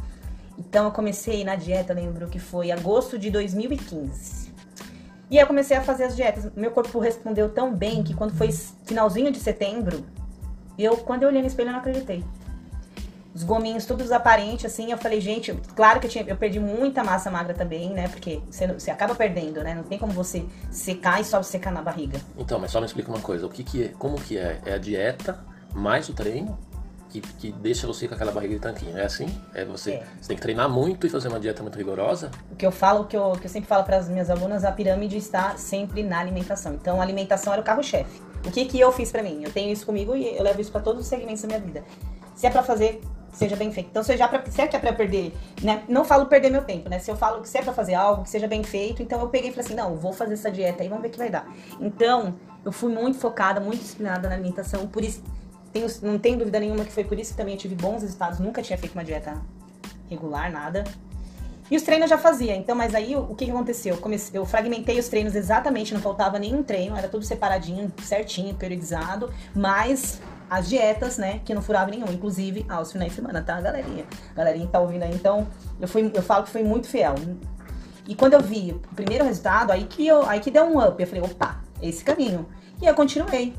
Então, 0.59 0.85
eu 0.85 0.91
comecei 0.91 1.43
na 1.43 1.57
dieta, 1.57 1.95
lembro 1.95 2.29
que 2.29 2.39
foi 2.39 2.71
agosto 2.71 3.19
de 3.19 3.31
2015. 3.31 4.51
E 5.31 5.39
aí 5.39 5.43
eu 5.45 5.47
comecei 5.47 5.77
a 5.77 5.81
fazer 5.81 6.05
as 6.05 6.17
dietas. 6.17 6.51
Meu 6.55 6.71
corpo 6.73 6.99
respondeu 6.99 7.49
tão 7.49 7.73
bem 7.73 8.03
que 8.03 8.13
quando 8.13 8.35
foi 8.35 8.51
finalzinho 8.85 9.31
de 9.31 9.39
setembro, 9.39 10.05
eu, 10.85 10.97
quando 10.97 11.23
eu 11.23 11.29
olhei 11.29 11.41
no 11.41 11.47
espelho, 11.47 11.69
eu 11.69 11.73
não 11.73 11.81
acreditei. 11.81 12.25
Os 13.33 13.45
gominhos 13.45 13.87
todos 13.87 14.11
aparentes, 14.11 14.65
assim, 14.65 14.91
eu 14.91 14.99
falei, 14.99 15.21
gente, 15.21 15.55
claro 15.77 16.01
que 16.01 16.07
eu, 16.07 16.11
tinha, 16.11 16.25
eu 16.27 16.37
perdi 16.37 16.59
muita 16.59 17.05
massa 17.05 17.31
magra 17.31 17.55
também, 17.55 17.91
né? 17.91 18.09
Porque 18.09 18.41
você, 18.51 18.67
você 18.67 18.91
acaba 18.91 19.15
perdendo, 19.15 19.63
né? 19.63 19.73
Não 19.73 19.85
tem 19.85 19.99
como 19.99 20.13
você 20.13 20.45
secar 20.71 21.21
e 21.21 21.25
só 21.25 21.41
secar 21.43 21.71
na 21.71 21.81
barriga. 21.81 22.21
Então, 22.37 22.59
mas 22.59 22.73
só 22.73 22.81
me 22.81 22.87
explica 22.87 23.09
uma 23.09 23.21
coisa, 23.21 23.47
o 23.47 23.49
que 23.49 23.63
que 23.63 23.85
é, 23.85 23.89
como 23.89 24.21
que 24.21 24.37
é? 24.37 24.61
É 24.67 24.75
a 24.75 24.79
dieta 24.79 25.39
mais 25.73 26.09
o 26.09 26.13
treino? 26.13 26.59
Que, 27.09 27.21
que, 27.21 27.53
deixa 27.53 27.87
você 27.87 28.07
com 28.07 28.15
aquela 28.15 28.31
barriga 28.31 28.55
de 28.55 28.61
tanquinho. 28.61 28.97
É 28.97 29.05
assim? 29.05 29.27
É 29.55 29.65
você, 29.65 29.93
é. 29.93 30.07
você 30.21 30.29
tem 30.29 30.37
que 30.37 30.43
treinar 30.43 30.69
muito 30.69 31.07
e 31.07 31.11
fazer 31.11 31.29
uma 31.29 31.41
dieta 31.41 31.63
muito 31.63 31.77
rigorosa? 31.77 32.31
O 32.53 32.57
que 32.57 32.65
eu 32.65 32.71
falo, 32.71 33.03
o 33.03 33.05
que 33.05 33.17
eu, 33.17 33.33
que 33.33 33.47
eu 33.47 33.51
sempre 33.51 33.69
falo 33.69 33.85
para 33.85 33.97
as 33.97 34.09
minhas 34.09 34.31
alunas, 34.31 34.65
a 34.65 34.71
pirâmide 34.71 35.17
está 35.17 35.57
sempre 35.57 36.03
na 36.03 36.21
alimentação. 36.21 36.75
Então, 36.75 37.01
a 37.01 37.03
alimentação 37.03 37.53
era 37.53 37.63
o 37.63 37.65
carro-chefe. 37.65 38.30
O 38.47 38.51
que, 38.51 38.65
que 38.65 38.81
eu 38.81 38.91
fiz 38.91 39.13
para 39.13 39.23
mim? 39.23 39.43
Eu 39.43 39.53
tenho 39.53 39.73
isso 39.73 39.85
comigo 39.85 40.15
e 40.15 40.37
eu 40.37 40.43
levo 40.43 40.61
isso 40.61 40.73
para 40.73 40.81
todos 40.81 41.03
os 41.03 41.07
segmentos 41.07 41.43
da 41.43 41.49
minha 41.49 41.61
vida. 41.61 41.85
Se 42.35 42.47
é 42.47 42.51
para 42.51 42.63
fazer, 42.63 43.03
seja 43.33 43.57
bem 43.57 43.71
feito. 43.71 43.89
Então, 43.91 44.03
se, 44.03 44.17
já 44.17 44.27
pra, 44.29 44.43
se 44.51 44.61
é 44.61 44.67
que 44.67 44.77
é 44.77 44.79
pra 44.79 44.93
perder, 44.93 45.33
né? 45.63 45.85
Não 45.89 46.05
falo 46.05 46.27
perder 46.27 46.51
meu 46.51 46.63
tempo, 46.63 46.89
né? 46.89 46.99
Se 46.99 47.11
eu 47.11 47.17
falo 47.17 47.43
que 47.43 47.49
se 47.49 47.59
é 47.59 47.63
pra 47.63 47.73
fazer 47.73 47.95
algo, 47.95 48.23
que 48.23 48.31
seja 48.31 48.49
bem 48.49 48.63
feito, 48.63 49.03
então 49.03 49.21
eu 49.21 49.29
peguei 49.29 49.51
e 49.51 49.53
falei 49.53 49.67
assim, 49.67 49.75
não, 49.75 49.97
vou 49.97 50.13
fazer 50.13 50.35
essa 50.35 50.51
dieta 50.51 50.83
aí, 50.83 50.89
vamos 50.89 51.03
ver 51.03 51.09
o 51.09 51.11
que 51.13 51.19
vai 51.19 51.31
dar. 51.31 51.47
Então, 51.81 52.35
eu 52.65 52.73
fui 52.73 52.93
muito 52.93 53.19
focada, 53.19 53.61
muito 53.61 53.81
disciplinada 53.81 54.29
na 54.29 54.35
alimentação, 54.35 54.87
por 54.87 55.05
isso, 55.05 55.23
tenho, 55.73 55.87
não 56.03 56.19
tenho 56.19 56.39
dúvida 56.39 56.59
nenhuma 56.59 56.85
que 56.85 56.93
foi 56.93 57.05
por 57.05 57.19
isso 57.19 57.33
que 57.33 57.37
também 57.37 57.55
eu 57.55 57.61
tive 57.61 57.75
bons 57.75 58.03
resultados, 58.03 58.39
nunca 58.39 58.63
tinha 58.63 58.79
feito 58.79 58.95
uma 58.95 59.05
dieta 59.05 59.41
regular, 60.09 60.51
nada. 60.51 60.85
E 61.71 61.77
os 61.77 61.83
treinos 61.83 62.11
eu 62.11 62.17
já 62.17 62.19
fazia. 62.19 62.57
Então, 62.57 62.75
mas 62.75 62.95
aí 62.95 63.15
o, 63.15 63.35
que, 63.35 63.45
que 63.45 63.51
aconteceu? 63.51 63.95
Eu, 63.95 64.01
comecei, 64.01 64.39
eu 64.39 64.45
fragmentei 64.45 64.99
os 64.99 65.09
treinos 65.09 65.35
exatamente, 65.35 65.95
não 65.95 66.01
faltava 66.01 66.39
nenhum 66.39 66.63
treino, 66.63 66.97
era 66.97 67.09
tudo 67.09 67.25
separadinho, 67.25 67.93
certinho, 68.03 68.55
periodizado, 68.55 69.33
mas 69.55 70.21
as 70.49 70.69
dietas, 70.69 71.17
né, 71.17 71.41
que 71.45 71.55
não 71.55 71.63
furava 71.63 71.91
nenhum, 71.91 72.11
inclusive 72.11 72.67
aos 72.69 72.91
finais 72.91 73.13
de 73.13 73.17
semana, 73.17 73.41
tá, 73.41 73.61
galerinha? 73.61 74.05
Galerinha 74.35 74.67
tá 74.67 74.81
ouvindo 74.81 75.05
aí, 75.05 75.15
então 75.15 75.47
eu, 75.81 75.87
fui, 75.87 76.11
eu 76.13 76.23
falo 76.23 76.43
que 76.43 76.51
fui 76.51 76.65
muito 76.65 76.89
fiel. 76.89 77.15
E 78.09 78.17
quando 78.17 78.35
eu 78.35 78.41
vi 78.41 78.73
o 78.73 78.95
primeiro 78.97 79.25
resultado, 79.25 79.71
aí 79.71 79.85
que, 79.85 80.05
eu, 80.05 80.29
aí 80.29 80.41
que 80.41 80.51
deu 80.51 80.65
um 80.65 80.85
up, 80.85 81.01
eu 81.01 81.07
falei, 81.07 81.23
opa, 81.23 81.61
esse 81.81 82.03
caminho. 82.03 82.49
E 82.83 82.87
eu 82.87 82.95
continuei. 82.95 83.55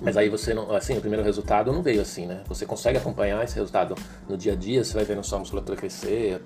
Mas 0.00 0.16
aí 0.16 0.28
você 0.28 0.54
não, 0.54 0.74
assim, 0.74 0.96
o 0.96 1.00
primeiro 1.00 1.24
resultado 1.24 1.72
não 1.72 1.82
veio 1.82 2.00
assim, 2.00 2.26
né? 2.26 2.42
Você 2.48 2.64
consegue 2.64 2.98
acompanhar 2.98 3.44
esse 3.44 3.54
resultado 3.54 3.94
no 4.28 4.36
dia 4.36 4.54
a 4.54 4.56
dia, 4.56 4.82
você 4.82 4.94
vai 4.94 5.04
vendo 5.04 5.22
sua 5.22 5.38
musculatura 5.38 5.76
crescer, 5.76 6.40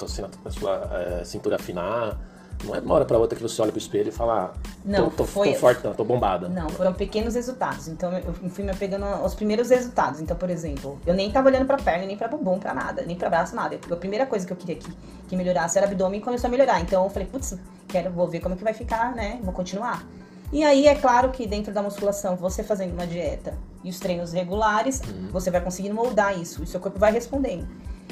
a 0.44 0.50
sua 0.50 0.90
é, 1.20 1.24
cintura 1.24 1.56
afinar. 1.56 2.18
Não 2.62 2.74
é 2.74 2.80
de 2.80 2.86
uma 2.86 2.94
hora 2.94 3.04
pra 3.04 3.18
outra 3.18 3.36
que 3.36 3.42
você 3.42 3.60
olha 3.60 3.72
pro 3.72 3.78
espelho 3.78 4.08
e 4.08 4.12
fala, 4.12 4.54
ah, 4.54 4.68
não, 4.84 5.10
tô, 5.10 5.16
tô, 5.18 5.24
foi, 5.24 5.52
tô 5.52 5.58
forte, 5.58 5.84
não, 5.84 5.92
tô 5.92 6.04
bombada. 6.04 6.48
Não, 6.48 6.68
foram 6.70 6.94
pequenos 6.94 7.34
resultados. 7.34 7.88
Então 7.88 8.12
eu 8.12 8.32
fui 8.50 8.64
me 8.64 8.74
pegando 8.74 9.04
os 9.24 9.34
primeiros 9.34 9.70
resultados. 9.70 10.20
Então, 10.20 10.36
por 10.36 10.48
exemplo, 10.48 10.98
eu 11.04 11.14
nem 11.14 11.30
tava 11.30 11.48
olhando 11.48 11.66
pra 11.66 11.76
perna, 11.76 12.06
nem 12.06 12.16
pra 12.16 12.28
bumbum, 12.28 12.58
pra 12.58 12.72
nada, 12.72 13.02
nem 13.02 13.16
pra 13.16 13.28
braço, 13.28 13.54
nada. 13.54 13.78
A 13.90 13.96
primeira 13.96 14.24
coisa 14.24 14.46
que 14.46 14.52
eu 14.52 14.56
queria 14.56 14.76
que, 14.76 14.90
que 15.29 15.36
melhorasse 15.36 15.76
era 15.79 15.86
o 15.86 15.90
abdômen 15.90 16.20
e 16.20 16.22
começou 16.22 16.48
a 16.48 16.50
melhorar. 16.50 16.81
Então 16.81 17.05
eu 17.05 17.10
falei, 17.10 17.29
putz, 17.29 17.58
quero, 17.88 18.10
vou 18.10 18.29
ver 18.29 18.40
como 18.40 18.56
que 18.56 18.64
vai 18.64 18.72
ficar, 18.72 19.14
né? 19.14 19.40
Vou 19.43 19.52
continuar. 19.52 20.06
E 20.53 20.63
aí 20.63 20.86
é 20.86 20.94
claro 20.94 21.31
que 21.31 21.46
dentro 21.46 21.72
da 21.72 21.82
musculação, 21.82 22.36
você 22.36 22.63
fazendo 22.63 22.93
uma 22.93 23.06
dieta 23.06 23.56
e 23.82 23.91
os 23.91 23.98
treinos 23.98 24.32
regulares, 24.32 25.01
uhum. 25.01 25.29
você 25.31 25.51
vai 25.51 25.60
conseguindo 25.60 25.94
moldar 25.94 26.39
isso, 26.39 26.63
e 26.63 26.67
seu 26.67 26.81
corpo 26.81 26.98
vai 26.98 27.13
respondendo. 27.13 27.67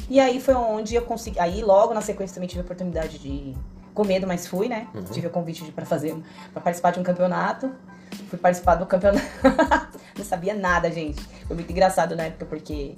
E 0.08 0.20
aí 0.20 0.40
foi 0.40 0.54
onde 0.54 0.94
eu 0.94 1.02
consegui. 1.02 1.38
Aí 1.38 1.62
logo 1.62 1.94
na 1.94 2.00
sequência 2.00 2.34
também 2.34 2.48
tive 2.48 2.60
a 2.60 2.64
oportunidade 2.64 3.18
de. 3.18 3.54
Com 3.94 4.04
medo, 4.04 4.26
mas 4.26 4.46
fui, 4.46 4.68
né? 4.68 4.88
Uhum. 4.94 5.04
Tive 5.04 5.26
o 5.26 5.30
convite 5.30 5.70
para 5.72 5.84
fazer. 5.84 6.16
para 6.52 6.62
participar 6.62 6.92
de 6.92 7.00
um 7.00 7.02
campeonato. 7.02 7.70
Fui 8.28 8.38
participar 8.38 8.76
do 8.76 8.86
campeonato. 8.86 9.26
não 10.16 10.24
sabia 10.24 10.54
nada, 10.54 10.90
gente. 10.90 11.20
Foi 11.46 11.54
muito 11.54 11.70
engraçado 11.70 12.16
na 12.16 12.24
época, 12.24 12.46
porque 12.46 12.94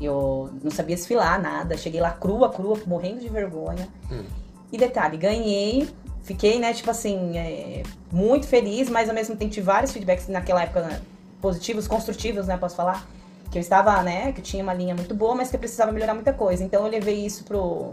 eu 0.00 0.50
não 0.62 0.70
sabia 0.70 0.96
desfilar 0.96 1.40
nada. 1.40 1.76
Cheguei 1.76 2.00
lá 2.00 2.10
crua, 2.10 2.48
crua, 2.50 2.78
morrendo 2.86 3.20
de 3.20 3.28
vergonha. 3.28 3.86
Uhum. 4.10 4.24
E 4.72 4.78
detalhe, 4.78 5.16
ganhei 5.16 5.88
fiquei, 6.22 6.58
né, 6.58 6.72
tipo 6.72 6.90
assim, 6.90 7.36
é, 7.36 7.82
muito 8.10 8.46
feliz, 8.46 8.88
mas 8.88 9.08
ao 9.08 9.14
mesmo 9.14 9.36
tempo 9.36 9.50
tive 9.50 9.66
vários 9.66 9.92
feedbacks 9.92 10.28
naquela 10.28 10.62
época 10.62 10.82
né, 10.82 11.00
positivos, 11.40 11.88
construtivos, 11.88 12.46
né, 12.46 12.56
posso 12.56 12.76
falar. 12.76 13.06
Que 13.50 13.58
eu 13.58 13.60
estava, 13.60 14.00
né, 14.02 14.30
que 14.32 14.40
tinha 14.40 14.62
uma 14.62 14.72
linha 14.72 14.94
muito 14.94 15.12
boa, 15.12 15.34
mas 15.34 15.50
que 15.50 15.56
eu 15.56 15.60
precisava 15.60 15.90
melhorar 15.90 16.14
muita 16.14 16.32
coisa. 16.32 16.62
Então 16.62 16.84
eu 16.84 16.90
levei 16.90 17.26
isso 17.26 17.44
pro. 17.44 17.92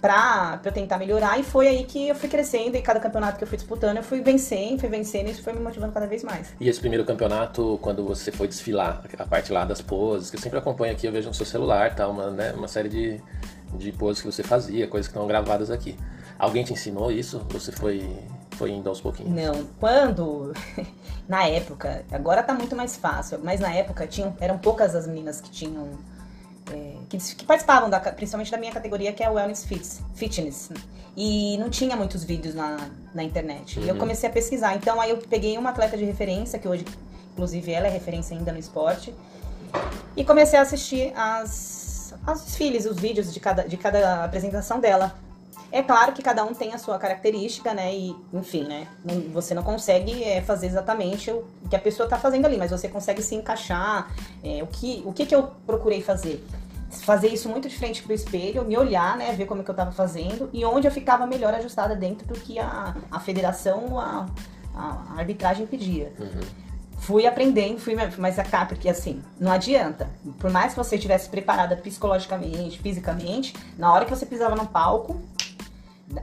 Pra 0.00 0.60
eu 0.64 0.72
tentar 0.72 0.98
melhorar, 0.98 1.38
e 1.38 1.44
foi 1.44 1.68
aí 1.68 1.84
que 1.84 2.08
eu 2.08 2.14
fui 2.16 2.28
crescendo, 2.28 2.76
e 2.76 2.82
cada 2.82 2.98
campeonato 2.98 3.38
que 3.38 3.44
eu 3.44 3.46
fui 3.46 3.56
disputando, 3.56 3.98
eu 3.98 4.02
fui 4.02 4.20
vencendo, 4.20 4.80
fui 4.80 4.88
vencendo, 4.88 5.28
e 5.28 5.30
isso 5.30 5.44
foi 5.44 5.52
me 5.52 5.60
motivando 5.60 5.92
cada 5.92 6.08
vez 6.08 6.24
mais. 6.24 6.52
E 6.58 6.68
esse 6.68 6.80
primeiro 6.80 7.04
campeonato, 7.04 7.78
quando 7.80 8.04
você 8.04 8.32
foi 8.32 8.48
desfilar, 8.48 9.00
a 9.16 9.26
parte 9.26 9.52
lá 9.52 9.64
das 9.64 9.80
poses, 9.80 10.28
que 10.28 10.36
eu 10.36 10.40
sempre 10.40 10.58
acompanho 10.58 10.92
aqui, 10.92 11.06
eu 11.06 11.12
vejo 11.12 11.28
no 11.28 11.34
seu 11.34 11.46
celular, 11.46 11.94
tá, 11.94 12.08
uma, 12.08 12.32
né, 12.32 12.52
uma 12.52 12.66
série 12.66 12.88
de, 12.88 13.20
de 13.74 13.92
poses 13.92 14.20
que 14.20 14.26
você 14.26 14.42
fazia, 14.42 14.88
coisas 14.88 15.06
que 15.06 15.12
estão 15.12 15.24
gravadas 15.28 15.70
aqui. 15.70 15.96
Alguém 16.42 16.64
te 16.64 16.72
ensinou 16.72 17.12
isso? 17.12 17.46
Você 17.50 17.70
foi, 17.70 18.04
foi 18.56 18.72
indo 18.72 18.88
aos 18.88 19.00
pouquinhos? 19.00 19.32
Não, 19.32 19.64
quando. 19.78 20.52
na 21.28 21.44
época, 21.44 22.04
agora 22.10 22.42
tá 22.42 22.52
muito 22.52 22.74
mais 22.74 22.96
fácil, 22.96 23.38
mas 23.44 23.60
na 23.60 23.72
época 23.72 24.08
tinham, 24.08 24.36
eram 24.40 24.58
poucas 24.58 24.96
as 24.96 25.06
meninas 25.06 25.40
que 25.40 25.48
tinham. 25.48 25.90
É, 26.72 26.94
que, 27.08 27.16
que, 27.16 27.44
participavam, 27.44 27.88
da, 27.88 28.00
principalmente 28.00 28.50
da 28.50 28.58
minha 28.58 28.72
categoria, 28.72 29.12
que 29.12 29.22
é 29.22 29.30
o 29.30 29.34
Wellness 29.34 29.64
Fits, 29.64 30.02
Fitness. 30.14 30.70
E 31.16 31.56
não 31.58 31.70
tinha 31.70 31.94
muitos 31.94 32.24
vídeos 32.24 32.56
na, 32.56 32.90
na 33.14 33.22
internet. 33.22 33.78
Uhum. 33.78 33.84
E 33.84 33.88
eu 33.88 33.94
uhum. 33.94 34.00
comecei 34.00 34.28
a 34.28 34.32
pesquisar. 34.32 34.74
Então 34.74 35.00
aí 35.00 35.10
eu 35.10 35.18
peguei 35.18 35.56
uma 35.56 35.70
atleta 35.70 35.96
de 35.96 36.04
referência, 36.04 36.58
que 36.58 36.66
hoje, 36.66 36.84
inclusive, 37.34 37.70
ela 37.70 37.86
é 37.86 37.90
referência 37.90 38.36
ainda 38.36 38.50
no 38.50 38.58
esporte. 38.58 39.14
E 40.16 40.24
comecei 40.24 40.58
a 40.58 40.62
assistir 40.62 41.12
as, 41.14 42.14
as 42.26 42.42
desfiles, 42.42 42.84
os 42.84 42.96
vídeos 42.96 43.32
de 43.32 43.38
cada, 43.38 43.62
de 43.62 43.76
cada 43.76 44.24
apresentação 44.24 44.80
dela. 44.80 45.14
É 45.72 45.82
claro 45.82 46.12
que 46.12 46.22
cada 46.22 46.44
um 46.44 46.52
tem 46.52 46.74
a 46.74 46.78
sua 46.78 46.98
característica, 46.98 47.72
né? 47.72 47.94
E, 47.94 48.14
enfim, 48.32 48.64
né? 48.64 48.86
você 49.32 49.54
não 49.54 49.62
consegue 49.62 50.22
é, 50.22 50.42
fazer 50.42 50.66
exatamente 50.66 51.30
o 51.30 51.44
que 51.70 51.74
a 51.74 51.78
pessoa 51.78 52.06
está 52.06 52.18
fazendo 52.18 52.44
ali, 52.44 52.58
mas 52.58 52.70
você 52.70 52.88
consegue 52.88 53.22
se 53.22 53.34
encaixar. 53.34 54.14
É, 54.44 54.62
o 54.62 54.66
que, 54.66 55.02
o 55.06 55.12
que, 55.14 55.24
que 55.24 55.34
eu 55.34 55.50
procurei 55.66 56.02
fazer? 56.02 56.44
fazer 57.00 57.28
isso 57.28 57.48
muito 57.48 57.70
de 57.70 57.76
frente 57.76 58.02
pro 58.02 58.12
espelho, 58.12 58.66
me 58.66 58.76
olhar, 58.76 59.16
né, 59.16 59.32
ver 59.32 59.46
como 59.46 59.62
é 59.62 59.64
que 59.64 59.70
eu 59.70 59.74
tava 59.74 59.92
fazendo 59.92 60.50
e 60.52 60.62
onde 60.62 60.86
eu 60.86 60.92
ficava 60.92 61.26
melhor 61.26 61.54
ajustada 61.54 61.96
dentro 61.96 62.26
do 62.26 62.34
que 62.34 62.58
a, 62.58 62.94
a 63.10 63.18
federação, 63.18 63.98
a, 63.98 64.26
a 64.74 65.14
arbitragem 65.16 65.66
pedia. 65.66 66.12
Uhum. 66.18 66.40
Fui 67.02 67.26
aprendendo, 67.26 67.80
fui, 67.80 67.96
mas 68.16 68.36
cá, 68.48 68.64
porque 68.64 68.88
assim, 68.88 69.20
não 69.40 69.50
adianta. 69.50 70.08
Por 70.38 70.50
mais 70.52 70.72
que 70.72 70.78
você 70.78 70.94
estivesse 70.94 71.28
preparada 71.28 71.74
psicologicamente, 71.76 72.78
fisicamente, 72.78 73.54
na 73.76 73.92
hora 73.92 74.04
que 74.04 74.10
você 74.14 74.24
pisava 74.24 74.54
no 74.54 74.66
palco, 74.66 75.20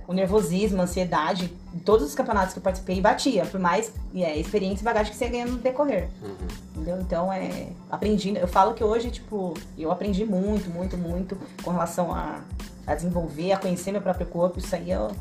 o 0.08 0.14
nervosismo, 0.14 0.80
a 0.82 0.84
ansiedade, 0.84 1.52
em 1.74 1.80
todos 1.80 2.06
os 2.06 2.16
campeonatos 2.16 2.54
que 2.54 2.60
eu 2.60 2.64
participei, 2.64 3.02
batia. 3.02 3.46
Por 3.46 3.60
mais 3.60 3.94
é, 4.14 4.38
experiência 4.38 4.82
e 4.82 4.86
bagagem 4.86 5.12
que 5.12 5.18
você 5.18 5.28
ganha 5.28 5.46
no 5.46 5.58
decorrer. 5.58 6.10
Uhum. 6.22 6.36
Entendeu? 6.76 7.02
Então, 7.02 7.34
é, 7.34 7.68
aprendi. 7.90 8.36
Eu 8.36 8.48
falo 8.48 8.74
que 8.74 8.84
hoje, 8.84 9.10
tipo, 9.10 9.54
eu 9.78 9.92
aprendi 9.92 10.26
muito, 10.26 10.70
muito, 10.70 10.98
muito 10.98 11.38
com 11.64 11.72
relação 11.72 12.14
a, 12.14 12.42
a 12.86 12.96
desenvolver, 12.96 13.52
a 13.52 13.58
conhecer 13.58 13.92
meu 13.92 14.02
próprio 14.02 14.28
corpo. 14.28 14.60
Isso 14.60 14.76
aí 14.76 14.92
eu, 14.92 15.12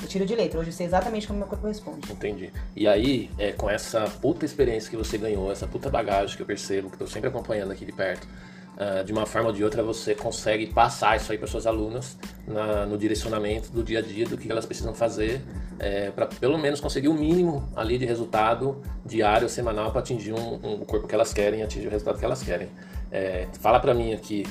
eu 0.00 0.08
tiro 0.08 0.24
de 0.24 0.34
letra. 0.34 0.60
Hoje 0.60 0.70
eu 0.70 0.74
sei 0.74 0.86
exatamente 0.86 1.26
como 1.26 1.38
meu 1.38 1.48
corpo 1.48 1.66
responde. 1.66 2.12
Entendi. 2.12 2.52
E 2.76 2.86
aí, 2.86 3.30
é, 3.38 3.52
com 3.52 3.68
essa 3.68 4.02
puta 4.20 4.44
experiência 4.44 4.90
que 4.90 4.96
você 4.96 5.18
ganhou, 5.18 5.50
essa 5.50 5.66
puta 5.66 5.90
bagagem 5.90 6.36
que 6.36 6.42
eu 6.42 6.46
percebo, 6.46 6.88
que 6.88 6.94
eu 6.94 7.06
tô 7.06 7.06
sempre 7.06 7.28
acompanhando 7.28 7.72
aqui 7.72 7.84
de 7.84 7.92
perto 7.92 8.26
uh, 8.76 9.04
de 9.04 9.12
uma 9.12 9.26
forma 9.26 9.48
ou 9.48 9.54
de 9.54 9.62
outra 9.62 9.82
você 9.82 10.14
consegue 10.14 10.66
passar 10.66 11.16
isso 11.16 11.32
aí 11.32 11.38
para 11.38 11.46
suas 11.46 11.66
alunas 11.66 12.16
na, 12.46 12.86
no 12.86 12.96
direcionamento 12.98 13.70
do 13.70 13.82
dia 13.82 13.98
a 13.98 14.02
dia 14.02 14.26
do 14.26 14.36
que 14.36 14.50
elas 14.50 14.66
precisam 14.66 14.94
fazer 14.94 15.42
é, 15.82 16.12
para 16.12 16.26
pelo 16.26 16.56
menos 16.56 16.80
conseguir 16.80 17.08
o 17.08 17.14
mínimo 17.14 17.68
ali 17.74 17.98
de 17.98 18.06
resultado 18.06 18.80
diário, 19.04 19.48
semanal 19.48 19.90
para 19.90 20.00
atingir 20.00 20.32
um, 20.32 20.54
um, 20.62 20.74
o 20.74 20.84
corpo 20.84 21.08
que 21.08 21.14
elas 21.14 21.32
querem, 21.32 21.62
atingir 21.62 21.88
o 21.88 21.90
resultado 21.90 22.18
que 22.18 22.24
elas 22.24 22.40
querem. 22.42 22.68
É, 23.10 23.48
fala 23.60 23.80
para 23.80 23.92
mim 23.92 24.14
aqui. 24.14 24.46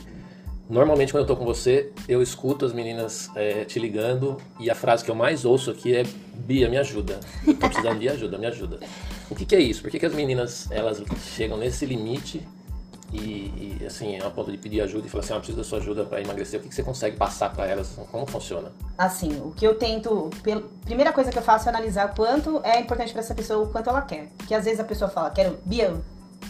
Normalmente 0.70 1.12
quando 1.12 1.24
eu 1.24 1.28
tô 1.28 1.36
com 1.36 1.46
você, 1.46 1.92
eu 2.08 2.22
escuto 2.22 2.66
as 2.66 2.74
meninas 2.74 3.30
é, 3.36 3.64
te 3.64 3.80
ligando 3.80 4.38
e 4.60 4.70
a 4.70 4.76
frase 4.76 5.04
que 5.06 5.12
eu 5.12 5.16
mais 5.16 5.46
ouço 5.46 5.72
aqui 5.72 5.96
é 5.96 6.04
Bia, 6.34 6.70
me 6.70 6.78
ajuda. 6.78 7.20
Tô 7.46 7.68
precisando 7.68 8.00
de 8.00 8.10
ajuda, 8.10 8.38
me 8.38 8.48
ajuda. 8.48 8.80
O 9.30 9.36
que, 9.36 9.46
que 9.46 9.56
é 9.56 9.60
isso? 9.60 9.82
Por 9.82 9.90
que, 9.90 10.00
que 10.00 10.06
as 10.06 10.14
meninas 10.14 10.70
elas 10.70 11.02
chegam 11.36 11.58
nesse 11.58 11.86
limite 11.86 12.46
e, 13.12 13.78
e, 13.82 13.86
assim, 13.86 14.18
a 14.20 14.30
ponto 14.30 14.52
de 14.52 14.58
pedir 14.58 14.82
ajuda 14.82 15.06
e 15.06 15.10
falar 15.10 15.24
assim, 15.24 15.34
ah, 15.34 15.38
preciso 15.38 15.58
da 15.58 15.64
sua 15.64 15.80
ajuda 15.80 16.06
para 16.06 16.22
emagrecer, 16.22 16.60
o 16.60 16.64
que, 16.64 16.70
que 16.70 16.76
você 16.76 16.84
consegue 16.84 17.18
passar 17.18 17.52
para 17.52 17.68
elas? 17.68 17.98
Como 18.10 18.26
funciona? 18.26 18.72
Assim, 18.98 19.42
o 19.42 19.52
que 19.52 19.66
eu 19.66 19.76
tento, 19.76 20.30
primeira 20.86 21.12
coisa 21.12 21.30
que 21.30 21.38
eu 21.38 21.42
faço 21.42 21.68
é 21.68 21.70
analisar 21.70 22.14
quanto 22.16 22.62
é 22.64 22.80
importante 22.80 23.12
para 23.12 23.22
essa 23.22 23.36
pessoa, 23.36 23.66
o 23.66 23.70
quanto 23.70 23.90
ela 23.90 24.02
quer. 24.02 24.30
Porque 24.38 24.54
às 24.54 24.64
vezes 24.64 24.80
a 24.80 24.84
pessoa 24.84 25.10
fala, 25.10 25.30
quero, 25.30 25.60
Bia, 25.66 25.94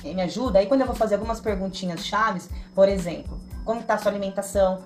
me 0.04 0.22
ajuda, 0.22 0.60
aí 0.60 0.68
quando 0.68 0.82
eu 0.82 0.88
vou 0.88 0.96
fazer 0.96 1.16
algumas 1.16 1.40
perguntinhas 1.40 2.06
chaves, 2.06 2.50
por 2.76 2.88
exemplo, 2.88 3.40
como 3.66 3.82
está 3.82 3.96
a 3.96 3.98
sua 3.98 4.12
alimentação, 4.12 4.84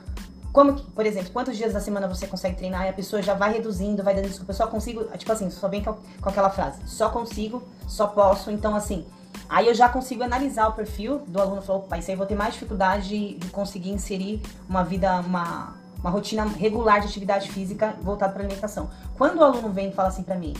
como, 0.53 0.73
por 0.73 1.05
exemplo, 1.05 1.31
quantos 1.33 1.57
dias 1.57 1.73
da 1.73 1.81
semana 1.81 2.07
você 2.07 2.27
consegue 2.27 2.55
treinar 2.55 2.85
e 2.85 2.89
a 2.89 2.93
pessoa 2.93 3.21
já 3.21 3.33
vai 3.33 3.51
reduzindo, 3.51 4.01
vai 4.01 4.15
dando 4.15 4.29
desculpa, 4.29 4.53
eu 4.53 4.55
só 4.55 4.67
consigo, 4.67 5.03
tipo 5.17 5.29
assim, 5.29 5.49
só 5.49 5.67
bem 5.67 5.83
com 5.83 5.99
aquela 6.23 6.49
frase, 6.49 6.79
só 6.85 7.09
consigo, 7.09 7.61
só 7.85 8.07
posso, 8.07 8.49
então 8.49 8.73
assim, 8.73 9.05
Aí 9.47 9.67
eu 9.67 9.75
já 9.75 9.87
consigo 9.87 10.23
analisar 10.23 10.67
o 10.67 10.73
perfil 10.73 11.19
do 11.27 11.39
aluno 11.39 11.61
e 11.61 11.65
falar, 11.65 11.79
opa, 11.79 11.97
isso 11.97 12.09
aí 12.09 12.13
eu 12.13 12.17
vou 12.17 12.27
ter 12.27 12.35
mais 12.35 12.53
dificuldade 12.53 13.37
de, 13.37 13.49
conseguir 13.49 13.91
inserir 13.91 14.41
uma 14.67 14.83
vida, 14.83 15.19
uma, 15.19 15.75
uma 15.99 16.09
rotina 16.09 16.45
regular 16.45 16.99
de 16.99 17.07
atividade 17.07 17.51
física 17.51 17.95
voltada 18.01 18.33
para 18.33 18.43
alimentação. 18.43 18.89
Quando 19.17 19.37
o 19.37 19.43
aluno 19.43 19.69
vem 19.69 19.89
e 19.89 19.93
fala 19.93 20.09
assim 20.09 20.23
para 20.23 20.35
mim, 20.35 20.53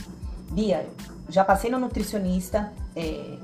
Bia, 0.50 0.88
já 1.28 1.44
passei 1.44 1.70
no 1.70 1.78
nutricionista, 1.78 2.72
é, 2.94 3.36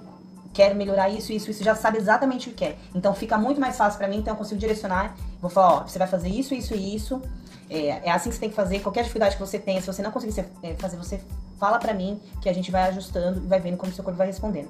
quero 0.53 0.77
melhorar 0.77 1.09
isso, 1.09 1.33
isso, 1.33 1.51
isso, 1.51 1.65
já 1.65 1.75
sabe 1.75 1.99
exatamente 1.99 2.49
o 2.49 2.53
que 2.53 2.59
quer. 2.59 2.79
Então 2.95 3.13
fica 3.15 3.37
muito 3.37 3.61
mais 3.61 3.77
fácil 3.77 3.99
para 3.99 4.07
mim, 4.07 4.19
então 4.19 4.35
eu 4.35 4.39
consigo 4.39 4.61
direcionar, 4.61 5.17
vou 5.41 5.51
falar, 5.51 5.75
ó, 5.75 5.81
você 5.83 5.99
vai 5.99 6.07
fazer 6.07 6.29
isso, 6.29 6.55
isso 6.55 6.75
e 6.75 6.95
isso. 6.95 7.21
É, 7.69 8.09
é, 8.09 8.11
assim 8.11 8.29
que 8.29 8.35
você 8.35 8.41
tem 8.41 8.51
que 8.51 8.55
fazer, 8.55 8.81
qualquer 8.81 9.03
dificuldade 9.03 9.35
que 9.35 9.41
você 9.41 9.59
tenha, 9.59 9.81
se 9.81 9.87
você 9.87 10.03
não 10.03 10.11
conseguir 10.11 10.47
é, 10.63 10.75
fazer, 10.75 10.97
você 10.97 11.21
fala 11.59 11.79
para 11.79 11.95
mim 11.95 12.21
que 12.41 12.49
a 12.49 12.53
gente 12.53 12.71
vai 12.71 12.83
ajustando 12.89 13.41
e 13.43 13.47
vai 13.47 13.61
vendo 13.61 13.79
como 13.79 13.91
seu 13.93 14.05
corpo 14.05 14.19
vai 14.19 14.27
respondendo. 14.27 14.69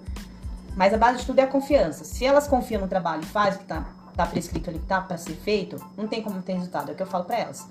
Mas 0.76 0.94
a 0.94 0.96
base 0.96 1.18
de 1.18 1.26
tudo 1.26 1.38
é 1.38 1.42
a 1.42 1.46
confiança. 1.46 2.04
Se 2.04 2.24
elas 2.24 2.46
confiam 2.46 2.80
no 2.80 2.88
trabalho 2.88 3.22
e 3.22 3.26
fazem 3.26 3.56
o 3.56 3.58
que 3.58 3.66
tá, 3.66 3.86
tá 4.16 4.26
prescrito 4.26 4.70
ali, 4.70 4.78
que 4.78 4.86
tá 4.86 5.00
para 5.00 5.16
ser 5.18 5.34
feito, 5.34 5.76
não 5.96 6.06
tem 6.08 6.22
como 6.22 6.40
ter 6.42 6.54
resultado. 6.54 6.90
É 6.90 6.92
o 6.92 6.96
que 6.96 7.02
eu 7.02 7.06
falo 7.06 7.24
para 7.24 7.38
elas. 7.38 7.66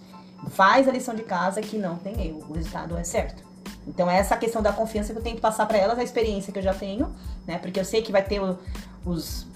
Faz 0.49 0.87
a 0.87 0.91
lição 0.91 1.13
de 1.13 1.23
casa 1.23 1.61
que 1.61 1.77
não 1.77 1.97
tem 1.97 2.27
erro. 2.27 2.45
O 2.49 2.53
resultado 2.53 2.97
é 2.97 3.03
certo. 3.03 3.43
Então 3.87 4.09
é 4.09 4.17
essa 4.17 4.37
questão 4.37 4.61
da 4.61 4.71
confiança 4.71 5.11
que 5.11 5.19
eu 5.19 5.23
tento 5.23 5.41
passar 5.41 5.65
para 5.65 5.77
elas, 5.77 5.97
a 5.97 6.03
experiência 6.03 6.53
que 6.53 6.59
eu 6.59 6.63
já 6.63 6.73
tenho, 6.73 7.13
né? 7.47 7.57
Porque 7.57 7.79
eu 7.79 7.85
sei 7.85 8.01
que 8.01 8.11
vai 8.11 8.23
ter 8.23 8.39
o, 8.39 8.57
os, 9.05 9.47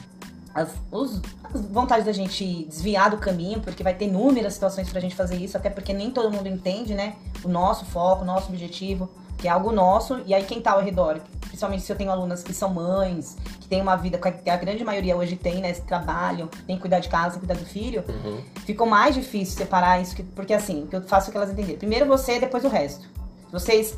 as, 0.54 0.70
os, 0.92 1.22
as 1.54 1.62
vontades 1.62 2.06
da 2.06 2.12
gente 2.12 2.66
desviar 2.66 3.10
do 3.10 3.18
caminho, 3.18 3.62
porque 3.62 3.84
vai 3.84 3.94
ter 3.94 4.06
inúmeras 4.06 4.54
situações 4.54 4.90
pra 4.90 5.00
gente 5.00 5.16
fazer 5.16 5.36
isso, 5.36 5.56
até 5.56 5.70
porque 5.70 5.94
nem 5.94 6.10
todo 6.10 6.32
mundo 6.32 6.48
entende, 6.48 6.96
né? 6.96 7.16
O 7.44 7.48
nosso 7.48 7.86
foco, 7.86 8.24
o 8.24 8.26
nosso 8.26 8.50
objetivo, 8.50 9.10
que 9.38 9.48
é 9.48 9.52
algo 9.52 9.72
nosso, 9.72 10.22
e 10.26 10.34
aí 10.34 10.44
quem 10.44 10.62
tá 10.62 10.72
ao 10.72 10.82
redor, 10.82 11.20
principalmente 11.42 11.84
se 11.84 11.92
eu 11.92 11.96
tenho 11.96 12.12
alunas 12.12 12.44
que 12.44 12.54
são 12.54 12.74
mães, 12.74 13.38
que 13.60 13.68
tem 13.68 13.82
uma 13.82 13.96
vida 13.96 14.18
que 14.18 14.50
a 14.50 14.58
grande 14.58 14.84
maioria 14.84 15.16
hoje 15.16 15.36
tem, 15.36 15.62
né? 15.62 15.74
Trabalham, 15.74 16.48
tem 16.68 16.76
que 16.76 16.82
cuidar 16.82 17.00
de 17.00 17.10
casa, 17.10 17.40
cuidar 17.40 17.56
do 17.56 17.66
filho. 17.66 18.04
Uhum. 18.08 18.42
Ficou 18.66 18.88
mais 18.88 19.16
difícil 19.16 19.58
separar 19.58 20.02
isso, 20.02 20.16
porque 20.36 20.54
assim, 20.54 20.84
o 20.84 20.88
que 20.88 20.96
eu 20.96 21.02
faço 21.04 21.30
é 21.30 21.32
que 21.32 21.38
elas 21.38 21.50
entenderem. 21.50 21.78
Primeiro 21.78 22.06
você, 22.06 22.40
depois 22.40 22.64
o 22.64 22.70
resto. 22.70 23.08
Vocês 23.52 23.98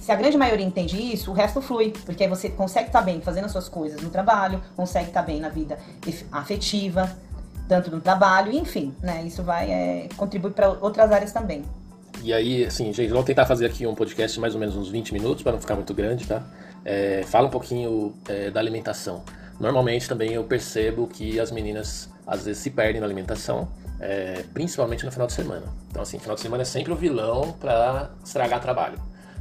se 0.00 0.12
a 0.12 0.16
grande 0.16 0.38
maioria 0.38 0.64
entende 0.64 0.96
isso, 0.96 1.30
o 1.30 1.34
resto 1.34 1.60
flui, 1.60 1.92
porque 2.06 2.22
aí 2.22 2.28
você 2.30 2.48
consegue 2.48 2.86
estar 2.86 3.02
bem 3.02 3.20
fazendo 3.20 3.44
as 3.44 3.52
suas 3.52 3.68
coisas 3.68 4.00
no 4.00 4.08
trabalho, 4.08 4.62
consegue 4.74 5.08
estar 5.08 5.22
bem 5.22 5.38
na 5.38 5.50
vida 5.50 5.78
afetiva, 6.32 7.14
tanto 7.68 7.90
no 7.90 8.00
trabalho, 8.00 8.50
enfim, 8.50 8.94
né? 9.02 9.22
Isso 9.22 9.42
vai 9.42 9.70
é, 9.70 10.08
contribuir 10.16 10.52
para 10.52 10.70
outras 10.70 11.12
áreas 11.12 11.32
também. 11.32 11.62
E 12.22 12.32
aí, 12.32 12.64
assim, 12.64 12.92
gente, 12.92 13.10
vamos 13.10 13.24
tentar 13.24 13.46
fazer 13.46 13.66
aqui 13.66 13.86
um 13.86 13.94
podcast 13.94 14.34
de 14.34 14.40
mais 14.40 14.54
ou 14.54 14.60
menos 14.60 14.76
uns 14.76 14.88
20 14.88 15.12
minutos, 15.12 15.42
para 15.42 15.52
não 15.52 15.60
ficar 15.60 15.76
muito 15.76 15.94
grande, 15.94 16.26
tá? 16.26 16.44
É, 16.84 17.22
fala 17.24 17.46
um 17.46 17.50
pouquinho 17.50 18.14
é, 18.28 18.50
da 18.50 18.58
alimentação. 18.58 19.22
Normalmente 19.60 20.08
também 20.08 20.32
eu 20.32 20.44
percebo 20.44 21.06
que 21.06 21.38
as 21.38 21.50
meninas 21.50 22.10
às 22.26 22.44
vezes 22.44 22.62
se 22.62 22.70
perdem 22.70 23.00
na 23.00 23.06
alimentação, 23.06 23.68
é, 24.00 24.44
principalmente 24.52 25.04
no 25.04 25.12
final 25.12 25.26
de 25.26 25.32
semana. 25.32 25.66
Então, 25.90 26.02
assim, 26.02 26.18
final 26.18 26.34
de 26.34 26.42
semana 26.42 26.62
é 26.62 26.64
sempre 26.64 26.92
o 26.92 26.96
vilão 26.96 27.52
para 27.52 28.10
estragar 28.24 28.60
trabalho. 28.60 29.00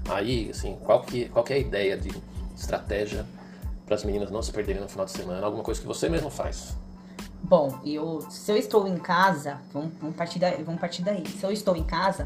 Aí, 0.09 0.49
assim, 0.51 0.77
qual 0.83 1.01
que, 1.01 1.29
qual 1.29 1.43
que 1.43 1.53
é 1.53 1.57
a 1.57 1.59
ideia 1.59 1.97
de 1.97 2.11
estratégia 2.55 3.25
para 3.85 3.95
as 3.95 4.03
meninas 4.03 4.31
não 4.31 4.41
se 4.41 4.51
perderem 4.51 4.81
no 4.81 4.87
final 4.87 5.05
de 5.05 5.11
semana? 5.11 5.45
Alguma 5.45 5.63
coisa 5.63 5.81
que 5.81 5.87
você 5.87 6.07
mesmo 6.09 6.29
faz? 6.29 6.75
Bom, 7.43 7.79
eu, 7.85 8.21
se 8.29 8.51
eu 8.51 8.57
estou 8.57 8.87
em 8.87 8.97
casa, 8.97 9.59
vamos, 9.71 9.91
vamos, 10.01 10.15
partir 10.15 10.39
vamos 10.65 10.81
partir 10.81 11.01
daí. 11.01 11.25
Se 11.27 11.45
eu 11.45 11.51
estou 11.51 11.75
em 11.75 11.83
casa, 11.83 12.25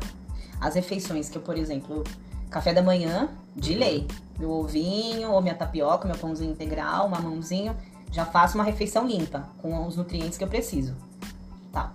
as 0.62 0.76
refeições 0.76 1.28
que 1.28 1.38
eu, 1.38 1.42
por 1.42 1.58
exemplo, 1.58 2.04
café 2.50 2.74
da 2.74 2.84
manhã, 2.84 3.30
de 3.56 3.74
lei. 3.74 4.08
Meu 4.38 4.52
ovinho, 4.52 5.32
ou 5.32 5.42
minha 5.42 5.56
tapioca, 5.56 6.08
meu 6.08 6.18
pãozinho 6.18 6.52
integral, 6.52 7.10
mamãozinho, 7.10 7.76
já 8.12 8.26
faço 8.26 8.56
uma 8.56 8.64
refeição 8.64 9.08
limpa, 9.08 9.50
com 9.62 9.88
os 9.88 9.96
nutrientes 9.96 10.38
que 10.38 10.44
eu 10.44 10.48
preciso. 10.48 10.96
Tá. 11.72 11.94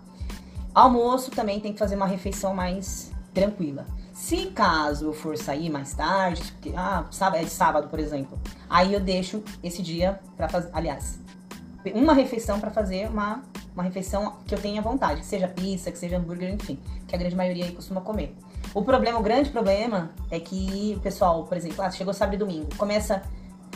Almoço 0.74 1.30
também 1.30 1.60
tem 1.60 1.72
que 1.72 1.78
fazer 1.78 1.94
uma 1.96 2.06
refeição 2.06 2.54
mais 2.54 3.12
tranquila. 3.32 3.86
Se 4.12 4.46
caso 4.46 5.06
eu 5.06 5.12
for 5.12 5.36
sair 5.36 5.68
mais 5.68 5.92
tarde, 5.94 6.42
porque, 6.52 6.72
ah, 6.74 7.04
sábado, 7.10 7.40
é 7.40 7.44
de 7.44 7.50
sábado, 7.50 7.88
por 7.88 7.98
exemplo, 7.98 8.38
aí 8.68 8.94
eu 8.94 9.00
deixo 9.00 9.42
esse 9.62 9.82
dia 9.82 10.18
para 10.36 10.48
fazer, 10.48 10.70
aliás, 10.72 11.20
uma 11.94 12.14
refeição 12.14 12.58
para 12.58 12.70
fazer 12.70 13.08
uma, 13.08 13.42
uma 13.74 13.82
refeição 13.82 14.36
que 14.46 14.54
eu 14.54 14.60
tenha 14.60 14.80
vontade, 14.80 15.20
que 15.20 15.26
seja 15.26 15.46
pizza, 15.46 15.92
que 15.92 15.98
seja 15.98 16.16
hambúrguer, 16.16 16.54
enfim, 16.54 16.78
que 17.06 17.14
a 17.14 17.18
grande 17.18 17.36
maioria 17.36 17.66
aí 17.66 17.72
costuma 17.72 18.00
comer. 18.00 18.34
O 18.76 18.82
problema, 18.82 19.18
o 19.18 19.22
grande 19.22 19.48
problema 19.48 20.10
é 20.30 20.38
que 20.38 20.92
o 20.98 21.00
pessoal, 21.00 21.44
por 21.44 21.56
exemplo, 21.56 21.82
ah, 21.82 21.90
chegou 21.90 22.12
sábado 22.12 22.34
e 22.34 22.36
domingo, 22.36 22.68
começa 22.76 23.22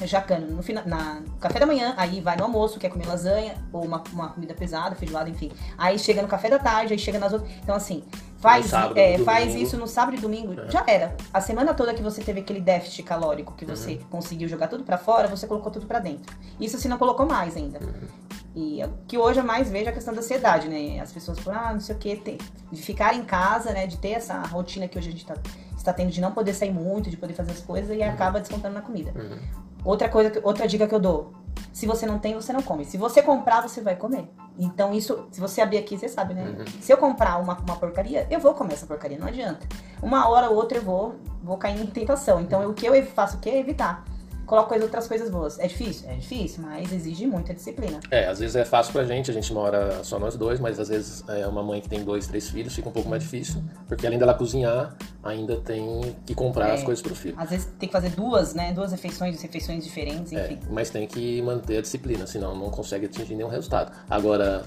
jacando 0.03 0.49
no 0.49 0.63
final, 0.63 0.85
na 0.87 1.23
café 1.41 1.59
da 1.59 1.65
manhã, 1.65 1.95
aí 1.97 2.21
vai 2.21 2.37
no 2.37 2.45
almoço, 2.45 2.79
quer 2.79 2.91
comer 2.91 3.07
lasanha 3.07 3.55
ou 3.73 3.83
uma, 3.83 4.05
uma 4.13 4.29
comida 4.29 4.53
pesada, 4.53 4.95
feijoada, 4.95 5.31
enfim. 5.31 5.51
Aí 5.79 5.99
chega 5.99 6.21
no 6.21 6.29
café 6.29 6.51
da 6.51 6.59
tarde, 6.59 6.93
aí 6.93 6.99
chega 6.99 7.19
nas 7.19 7.33
outras. 7.33 7.51
Então, 7.63 7.75
assim, 7.75 8.05
faz, 8.41 8.67
sábado, 8.67 8.99
é, 8.99 9.19
faz 9.19 9.55
isso 9.55 9.77
no 9.77 9.87
sábado 9.87 10.17
e 10.17 10.21
domingo, 10.21 10.59
é. 10.59 10.71
já 10.71 10.85
era. 10.87 11.17
A 11.33 11.41
semana 11.41 11.75
toda 11.75 11.95
que 11.95 12.03
você 12.03 12.23
teve 12.23 12.41
aquele 12.41 12.61
déficit 12.61 13.03
calórico, 13.03 13.55
que 13.55 13.65
você 13.65 13.93
uhum. 13.93 14.01
conseguiu 14.11 14.49
jogar 14.49 14.69
tudo 14.69 14.83
para 14.83 14.99
fora, 14.99 15.29
você 15.29 15.47
colocou 15.47 15.71
tudo 15.71 15.87
para 15.87 15.99
dentro. 15.99 16.35
Isso 16.59 16.79
se 16.79 16.89
não 16.89 16.99
colocou 16.99 17.27
mais 17.27 17.57
ainda. 17.57 17.79
Uhum. 17.79 18.31
E 18.57 18.83
que 19.07 19.17
hoje 19.17 19.39
eu 19.39 19.45
mais 19.45 19.71
vejo 19.71 19.91
a 19.91 19.93
questão 19.93 20.13
da 20.13 20.21
ansiedade, 20.21 20.69
né? 20.69 20.99
As 21.01 21.13
pessoas 21.13 21.39
falam, 21.39 21.61
ah, 21.61 21.73
não 21.73 21.81
sei 21.81 21.95
o 21.95 21.99
que, 21.99 22.39
de 22.73 22.83
ficar 22.83 23.15
em 23.15 23.23
casa, 23.23 23.73
né? 23.73 23.87
De 23.87 23.97
ter 23.97 24.11
essa 24.11 24.41
rotina 24.43 24.89
que 24.89 24.99
hoje 24.99 25.09
a 25.09 25.13
gente 25.13 25.25
tá, 25.25 25.35
está 25.77 25.93
tendo 25.93 26.11
de 26.11 26.21
não 26.21 26.33
poder 26.33 26.53
sair 26.55 26.73
muito, 26.73 27.09
de 27.09 27.17
poder 27.17 27.35
fazer 27.35 27.53
as 27.53 27.61
coisas 27.61 27.97
e 27.97 28.01
uhum. 28.01 28.09
acaba 28.09 28.41
descontando 28.41 28.75
na 28.75 28.81
comida. 28.81 29.13
Uhum. 29.15 29.39
Outra 29.85 30.09
coisa, 30.09 30.33
outra 30.43 30.67
dica 30.67 30.87
que 30.87 30.95
eu 30.95 30.99
dou: 30.99 31.33
se 31.73 31.87
você 31.87 32.07
não 32.07 32.19
tem, 32.19 32.35
você 32.35 32.53
não 32.53 32.63
come. 32.63 32.85
Se 32.85 32.99
você 32.99 33.23
comprar, 33.23 33.63
você 33.63 33.81
vai 33.81 33.97
comer. 33.97 34.29
Então, 34.59 34.93
isso, 34.93 35.27
se 35.31 35.41
você 35.41 35.61
abrir 35.61 35.79
aqui, 35.79 35.97
você 35.97 36.09
sabe, 36.09 36.35
né? 36.35 36.45
Uhum. 36.59 36.65
Se 36.81 36.93
eu 36.93 36.99
comprar 36.99 37.39
uma, 37.39 37.57
uma 37.59 37.77
porcaria, 37.77 38.27
eu 38.31 38.39
vou 38.39 38.55
comer 38.55 38.75
essa 38.75 38.87
porcaria, 38.87 39.19
não 39.19 39.27
adianta. 39.27 39.67
Uma 40.03 40.29
hora 40.29 40.51
ou 40.51 40.57
outra 40.57 40.79
eu 40.79 40.83
vou, 40.83 41.15
vou 41.43 41.57
cair 41.57 41.81
em 41.81 41.87
tentação. 41.87 42.41
Então, 42.41 42.69
o 42.69 42.75
que 42.75 42.87
eu 42.87 43.07
faço 43.07 43.37
o 43.37 43.41
quê? 43.41 43.51
É 43.51 43.59
evitar 43.59 44.05
coloco 44.51 44.75
as 44.75 44.83
outras 44.83 45.07
coisas 45.07 45.31
boas. 45.31 45.61
É 45.61 45.69
difícil? 45.69 46.11
É 46.11 46.15
difícil, 46.17 46.65
mas 46.65 46.93
exige 46.93 47.25
muita 47.25 47.55
disciplina. 47.55 48.01
É, 48.11 48.27
às 48.27 48.41
vezes 48.41 48.57
é 48.57 48.65
fácil 48.65 48.93
pra 48.93 49.05
gente, 49.05 49.31
a 49.31 49.35
gente 49.35 49.53
mora 49.55 50.03
só 50.03 50.19
nós 50.19 50.37
dois, 50.37 50.59
mas 50.59 50.81
às 50.81 50.89
vezes 50.89 51.23
é 51.29 51.47
uma 51.47 51.63
mãe 51.63 51.81
que 51.81 51.89
tem 51.89 52.03
dois, 52.03 52.27
três 52.27 52.51
filhos 52.51 52.75
fica 52.75 52.89
um 52.89 52.93
pouco 52.93 53.09
mais 53.09 53.23
difícil, 53.23 53.63
porque 53.87 54.05
além 54.05 54.19
dela 54.19 54.35
cozinhar, 54.35 54.97
ainda 55.23 55.57
tem 55.61 56.17
que 56.27 56.35
comprar 56.35 56.71
É. 56.71 56.73
as 56.75 56.83
coisas 56.83 57.01
pro 57.01 57.15
filho. 57.15 57.37
Às 57.39 57.51
vezes 57.51 57.67
tem 57.79 57.89
que 57.89 57.93
fazer 57.93 58.11
duas, 58.11 58.53
né? 58.53 58.73
Duas 58.73 58.91
refeições, 58.91 59.41
refeições 59.41 59.85
diferentes, 59.85 60.33
É, 60.33 60.47
enfim. 60.53 60.59
mas 60.69 60.91
tem 60.91 61.07
que 61.07 61.41
manter 61.43 61.79
a 61.79 61.81
disciplina, 61.81 62.27
senão 62.27 62.57
não 62.59 62.71
consegue 62.71 63.07
atingir 63.07 63.37
nenhum 63.37 63.49
resultado. 63.49 63.93
Agora, 64.11 64.65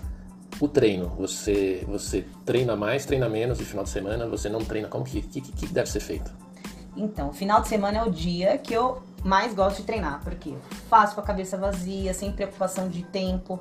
o 0.61 0.67
treino, 0.69 1.09
você, 1.17 1.83
você 1.89 2.25
treina 2.45 2.73
mais, 2.77 3.05
treina 3.05 3.27
menos 3.27 3.57
de 3.57 3.65
final 3.65 3.83
de 3.83 3.89
semana, 3.89 4.27
você 4.27 4.47
não 4.47 4.59
treina, 4.63 4.87
como 4.87 5.03
que, 5.03 5.21
que, 5.21 5.41
que 5.41 5.67
deve 5.67 5.89
ser 5.89 5.99
feito? 5.99 6.31
Então, 6.95 7.33
final 7.33 7.59
de 7.61 7.67
semana 7.67 7.97
é 7.99 8.03
o 8.03 8.09
dia 8.11 8.57
que 8.57 8.73
eu 8.73 9.01
mais 9.23 9.53
gosto 9.53 9.77
de 9.77 9.83
treinar, 9.83 10.21
porque 10.23 10.55
faço 10.89 11.15
com 11.15 11.21
a 11.21 11.23
cabeça 11.23 11.57
vazia, 11.57 12.13
sem 12.13 12.31
preocupação 12.31 12.89
de 12.89 13.03
tempo, 13.03 13.59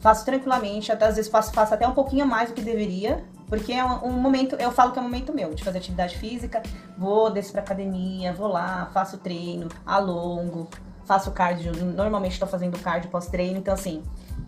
faço 0.00 0.24
tranquilamente, 0.24 0.90
até 0.90 1.06
às 1.06 1.16
vezes 1.16 1.30
faço, 1.30 1.52
faço 1.52 1.74
até 1.74 1.86
um 1.86 1.92
pouquinho 1.92 2.26
mais 2.26 2.48
do 2.48 2.54
que 2.54 2.62
deveria, 2.62 3.24
porque 3.48 3.72
é 3.72 3.84
um, 3.84 4.06
um 4.06 4.12
momento, 4.12 4.56
eu 4.56 4.72
falo 4.72 4.92
que 4.92 4.98
é 4.98 5.02
um 5.02 5.04
momento 5.04 5.32
meu, 5.32 5.54
de 5.54 5.62
fazer 5.62 5.78
atividade 5.78 6.16
física, 6.16 6.62
vou, 6.96 7.30
desço 7.30 7.52
pra 7.52 7.60
academia, 7.60 8.32
vou 8.32 8.48
lá, 8.48 8.88
faço 8.92 9.18
treino, 9.18 9.68
alongo, 9.84 10.68
faço 11.04 11.30
cardio, 11.30 11.72
normalmente 11.84 12.32
estou 12.32 12.48
fazendo 12.48 12.78
cardio 12.80 13.10
pós-treino, 13.10 13.58
então 13.58 13.74
assim, 13.74 14.02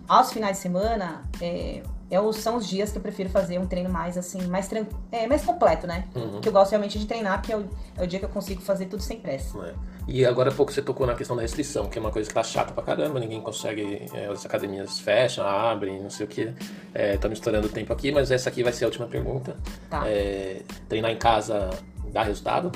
aos 0.08 0.32
finais 0.32 0.56
de 0.56 0.62
semana, 0.62 1.22
é, 1.40 1.82
o- 2.18 2.32
são 2.32 2.56
os 2.56 2.66
dias 2.66 2.90
que 2.92 2.98
eu 2.98 3.02
prefiro 3.02 3.28
fazer 3.28 3.58
um 3.58 3.66
treino 3.66 3.90
mais 3.90 4.16
assim, 4.16 4.46
mais, 4.46 4.68
tran- 4.68 4.86
é, 5.10 5.26
mais 5.26 5.44
completo, 5.44 5.86
né? 5.86 6.04
Uhum. 6.14 6.40
Que 6.40 6.48
eu 6.48 6.52
gosto 6.52 6.70
realmente 6.70 6.98
de 6.98 7.06
treinar, 7.06 7.38
porque 7.40 7.52
é 7.52 7.56
o, 7.56 7.68
é 7.96 8.02
o 8.04 8.06
dia 8.06 8.18
que 8.18 8.24
eu 8.24 8.28
consigo 8.30 8.62
fazer 8.62 8.86
tudo 8.86 9.02
sem 9.02 9.18
pressa. 9.20 9.58
É? 9.66 9.74
E 10.06 10.24
agora 10.24 10.50
há 10.50 10.54
pouco 10.54 10.72
você 10.72 10.80
tocou 10.80 11.06
na 11.06 11.14
questão 11.14 11.36
da 11.36 11.42
restrição, 11.42 11.86
que 11.86 11.98
é 11.98 12.00
uma 12.00 12.10
coisa 12.10 12.26
que 12.28 12.34
tá 12.34 12.42
chata 12.42 12.72
pra 12.72 12.82
caramba, 12.82 13.20
ninguém 13.20 13.42
consegue, 13.42 14.06
é, 14.14 14.26
as 14.26 14.46
academias 14.46 15.00
fecham, 15.00 15.46
abrem, 15.46 16.00
não 16.02 16.08
sei 16.08 16.24
o 16.24 16.28
que. 16.28 16.54
É, 16.94 17.16
tá 17.18 17.28
estourando 17.28 17.66
o 17.66 17.70
tempo 17.70 17.92
aqui, 17.92 18.10
mas 18.10 18.30
essa 18.30 18.48
aqui 18.48 18.62
vai 18.62 18.72
ser 18.72 18.84
a 18.84 18.88
última 18.88 19.06
pergunta. 19.06 19.56
Tá. 19.90 20.08
É, 20.08 20.62
treinar 20.88 21.10
em 21.10 21.18
casa 21.18 21.68
dá 22.10 22.22
resultado? 22.22 22.72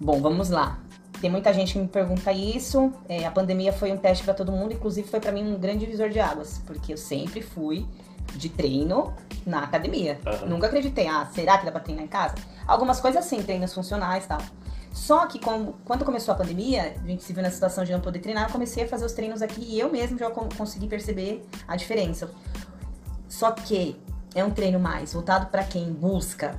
Bom, 0.00 0.20
vamos 0.20 0.50
lá. 0.50 0.78
Tem 1.20 1.30
muita 1.30 1.52
gente 1.52 1.72
que 1.72 1.78
me 1.78 1.88
pergunta 1.88 2.30
isso. 2.30 2.92
É, 3.08 3.24
a 3.26 3.30
pandemia 3.30 3.72
foi 3.72 3.90
um 3.90 3.96
teste 3.96 4.22
pra 4.22 4.34
todo 4.34 4.52
mundo, 4.52 4.72
inclusive 4.74 5.08
foi 5.08 5.18
pra 5.18 5.32
mim 5.32 5.42
um 5.54 5.58
grande 5.58 5.80
divisor 5.86 6.10
de 6.10 6.20
águas, 6.20 6.60
porque 6.66 6.92
eu 6.92 6.96
sempre 6.98 7.40
fui 7.40 7.86
de 8.34 8.48
treino 8.48 9.14
na 9.46 9.60
academia. 9.64 10.18
Aham. 10.26 10.46
Nunca 10.46 10.66
acreditei, 10.66 11.06
ah, 11.06 11.28
será 11.34 11.58
que 11.58 11.64
dá 11.64 11.70
pra 11.72 11.80
treinar 11.80 12.04
em 12.04 12.08
casa? 12.08 12.34
Algumas 12.66 13.00
coisas 13.00 13.24
sim, 13.24 13.42
treinos 13.42 13.72
funcionais 13.72 14.24
e 14.24 14.28
tal. 14.28 14.40
Só 14.92 15.26
que 15.26 15.38
com- 15.38 15.74
quando 15.84 16.04
começou 16.04 16.32
a 16.32 16.36
pandemia, 16.36 16.96
a 17.02 17.06
gente 17.06 17.22
se 17.22 17.32
viu 17.32 17.42
na 17.42 17.50
situação 17.50 17.84
de 17.84 17.92
não 17.92 18.00
poder 18.00 18.18
treinar, 18.20 18.44
eu 18.48 18.52
comecei 18.52 18.84
a 18.84 18.88
fazer 18.88 19.04
os 19.04 19.12
treinos 19.12 19.42
aqui 19.42 19.60
e 19.62 19.78
eu 19.78 19.90
mesmo 19.92 20.18
já 20.18 20.30
con- 20.30 20.48
consegui 20.56 20.86
perceber 20.88 21.46
a 21.68 21.76
diferença. 21.76 22.30
Só 23.28 23.50
que 23.50 24.00
é 24.34 24.42
um 24.42 24.50
treino 24.50 24.80
mais 24.80 25.12
voltado 25.12 25.46
pra 25.46 25.62
quem 25.64 25.92
busca 25.92 26.58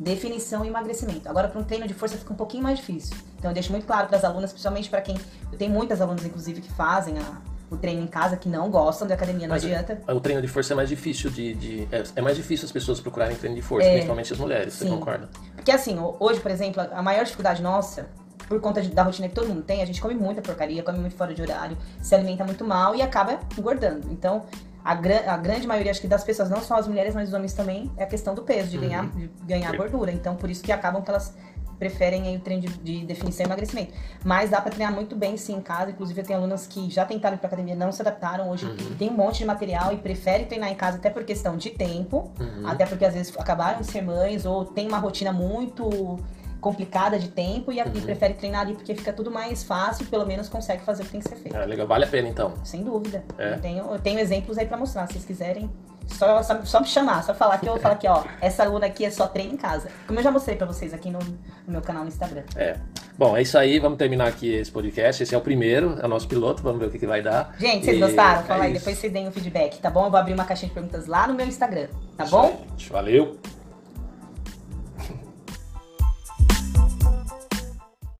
definição 0.00 0.64
e 0.64 0.68
emagrecimento. 0.68 1.28
Agora, 1.28 1.48
para 1.48 1.60
um 1.60 1.64
treino 1.64 1.86
de 1.86 1.94
força 1.94 2.16
fica 2.16 2.32
um 2.32 2.36
pouquinho 2.36 2.62
mais 2.62 2.78
difícil. 2.78 3.16
Então, 3.38 3.50
eu 3.50 3.54
deixo 3.54 3.70
muito 3.72 3.86
claro 3.86 4.06
para 4.08 4.16
as 4.16 4.24
alunas, 4.24 4.50
principalmente 4.50 4.88
para 4.88 5.00
quem. 5.00 5.16
Eu 5.50 5.58
tenho 5.58 5.72
muitas 5.72 6.00
alunas, 6.00 6.24
inclusive, 6.24 6.60
que 6.60 6.72
fazem 6.72 7.18
a- 7.18 7.38
o 7.70 7.76
treino 7.76 8.02
em 8.02 8.06
casa, 8.06 8.36
que 8.36 8.48
não 8.48 8.70
gostam 8.70 9.06
da 9.06 9.14
academia, 9.14 9.46
não 9.46 9.54
Mas 9.54 9.64
adianta. 9.64 10.00
O 10.08 10.20
treino 10.20 10.40
de 10.40 10.48
força 10.48 10.72
é 10.72 10.76
mais 10.76 10.88
difícil 10.88 11.30
de. 11.30 11.54
de- 11.54 11.88
é, 11.92 12.02
é 12.16 12.22
mais 12.22 12.36
difícil 12.36 12.64
as 12.66 12.72
pessoas 12.72 13.00
procurarem 13.00 13.36
treino 13.36 13.56
de 13.56 13.62
força, 13.62 13.86
É. 13.86 13.92
principalmente 13.92 14.32
as 14.32 14.38
mulheres, 14.38 14.74
você 14.74 14.84
Sim. 14.84 14.90
concorda? 14.90 15.28
Porque 15.54 15.70
assim, 15.70 15.98
ho- 15.98 16.16
hoje, 16.18 16.40
por 16.40 16.50
exemplo, 16.50 16.82
a 16.92 17.02
maior 17.02 17.24
dificuldade 17.24 17.62
nossa, 17.62 18.08
por 18.48 18.60
conta 18.60 18.80
de- 18.80 18.88
da 18.90 19.02
rotina 19.02 19.28
que 19.28 19.34
todo 19.34 19.46
mundo 19.48 19.62
tem, 19.62 19.82
a 19.82 19.86
gente 19.86 20.00
come 20.00 20.14
muita 20.14 20.40
porcaria, 20.40 20.82
come 20.82 20.98
muito 20.98 21.14
fora 21.14 21.34
de 21.34 21.42
horário, 21.42 21.76
se 22.00 22.14
alimenta 22.14 22.44
muito 22.44 22.64
mal 22.64 22.94
e 22.94 23.02
acaba 23.02 23.38
engordando. 23.58 24.08
Então, 24.10 24.44
a, 24.82 24.92
a 24.92 25.36
grande 25.36 25.66
maioria, 25.66 25.90
acho 25.90 26.00
que 26.00 26.08
das 26.08 26.24
pessoas, 26.24 26.48
não 26.48 26.62
só 26.62 26.76
as 26.76 26.88
mulheres, 26.88 27.14
mas 27.14 27.28
os 27.28 27.34
homens 27.34 27.52
também, 27.52 27.90
é 27.98 28.04
a 28.04 28.06
questão 28.06 28.34
do 28.34 28.40
peso, 28.42 28.68
de 28.70 28.78
ganhar, 28.78 29.06
de 29.10 29.28
ganhar 29.46 29.76
gordura. 29.76 30.10
Então, 30.10 30.34
por 30.34 30.48
isso 30.48 30.62
que 30.62 30.72
acabam 30.72 31.02
que 31.02 31.10
elas 31.10 31.34
preferem 31.78 32.26
aí 32.26 32.36
o 32.36 32.40
treino 32.40 32.62
de, 32.62 32.68
de 32.78 33.06
definição 33.06 33.44
e 33.44 33.48
emagrecimento. 33.48 33.92
Mas 34.24 34.50
dá 34.50 34.60
pra 34.60 34.70
treinar 34.70 34.94
muito 34.94 35.14
bem 35.14 35.36
sim 35.36 35.54
em 35.54 35.60
casa. 35.60 35.90
Inclusive, 35.90 36.20
eu 36.20 36.24
tenho 36.24 36.38
alunas 36.38 36.66
que 36.66 36.90
já 36.90 37.04
tentaram 37.04 37.36
ir 37.36 37.38
pra 37.38 37.46
academia, 37.46 37.74
não 37.74 37.92
se 37.92 38.02
adaptaram. 38.02 38.50
Hoje 38.50 38.66
tem 38.98 39.10
um 39.10 39.14
monte 39.14 39.38
de 39.38 39.44
material 39.44 39.92
e 39.92 39.96
preferem 39.96 40.46
treinar 40.46 40.70
em 40.70 40.74
casa 40.74 40.98
até 40.98 41.10
por 41.10 41.24
questão 41.24 41.56
de 41.56 41.70
tempo. 41.70 42.30
Até 42.64 42.86
porque 42.86 43.04
às 43.04 43.14
vezes 43.14 43.36
acabaram 43.38 43.80
de 43.80 43.86
ser 43.86 44.02
mães 44.02 44.44
ou 44.44 44.64
tem 44.64 44.88
uma 44.88 44.98
rotina 44.98 45.32
muito 45.32 46.18
complicada 46.60 47.18
de 47.18 47.28
tempo 47.28 47.70
e, 47.72 47.80
a- 47.80 47.86
e 47.86 48.00
prefere 48.00 48.34
treinar 48.34 48.62
ali 48.62 48.74
porque 48.74 48.94
fica 48.94 49.12
tudo 49.12 49.30
mais 49.30 49.62
fácil, 49.62 50.06
pelo 50.06 50.26
menos 50.26 50.48
consegue 50.48 50.82
fazer 50.82 51.02
o 51.02 51.06
que 51.06 51.12
tem 51.12 51.20
que 51.20 51.28
ser 51.28 51.36
feito. 51.36 51.56
É, 51.56 51.64
legal, 51.64 51.86
vale 51.86 52.04
a 52.04 52.08
pena 52.08 52.28
então. 52.28 52.54
Sem 52.64 52.82
dúvida. 52.82 53.22
É? 53.38 53.54
Eu, 53.54 53.60
tenho, 53.60 53.84
eu 53.92 53.98
tenho 53.98 54.18
exemplos 54.18 54.58
aí 54.58 54.66
pra 54.66 54.76
mostrar, 54.76 55.06
se 55.06 55.12
vocês 55.14 55.24
quiserem. 55.24 55.70
Só, 56.08 56.42
só, 56.42 56.64
só 56.64 56.80
me 56.80 56.86
chamar, 56.86 57.22
só 57.22 57.34
falar 57.34 57.58
que 57.58 57.66
eu 57.68 57.72
vou 57.74 57.82
falar 57.82 57.94
aqui, 57.96 58.08
ó, 58.08 58.24
essa 58.40 58.62
aluna 58.62 58.86
aqui 58.86 59.04
é 59.04 59.10
só 59.10 59.26
treino 59.26 59.52
em 59.52 59.56
casa. 59.58 59.90
Como 60.06 60.18
eu 60.18 60.22
já 60.22 60.30
mostrei 60.30 60.56
pra 60.56 60.66
vocês 60.66 60.94
aqui 60.94 61.10
no, 61.10 61.18
no 61.18 61.36
meu 61.72 61.82
canal 61.82 62.02
no 62.02 62.08
Instagram. 62.08 62.44
É. 62.56 62.76
Bom, 63.18 63.36
é 63.36 63.42
isso 63.42 63.58
aí, 63.58 63.78
vamos 63.78 63.98
terminar 63.98 64.26
aqui 64.26 64.54
esse 64.54 64.70
podcast. 64.72 65.22
Esse 65.22 65.34
é 65.34 65.38
o 65.38 65.40
primeiro, 65.42 65.98
é 66.00 66.06
o 66.06 66.08
nosso 66.08 66.26
piloto, 66.26 66.62
vamos 66.62 66.78
ver 66.80 66.86
o 66.86 66.90
que, 66.90 66.98
que 66.98 67.06
vai 67.06 67.20
dar. 67.20 67.54
Gente, 67.58 67.84
vocês 67.84 67.98
E 67.98 68.00
gostaram? 68.00 68.40
é 68.40 68.44
Fala 68.44 68.64
aí, 68.64 68.70
isso. 68.72 68.78
depois 68.80 68.96
vocês 68.98 69.12
deem 69.12 69.28
o 69.28 69.32
feedback, 69.32 69.78
tá 69.80 69.90
bom? 69.90 70.06
Eu 70.06 70.10
vou 70.10 70.18
abrir 70.18 70.32
uma 70.32 70.46
caixinha 70.46 70.68
de 70.70 70.74
perguntas 70.74 71.06
lá 71.06 71.26
no 71.26 71.34
meu 71.34 71.46
Instagram, 71.46 71.88
tá 72.16 72.24
Isso 72.24 72.32
bom? 72.34 72.46
aí, 72.46 72.56
gente. 72.70 72.90
Valeu! 72.92 73.36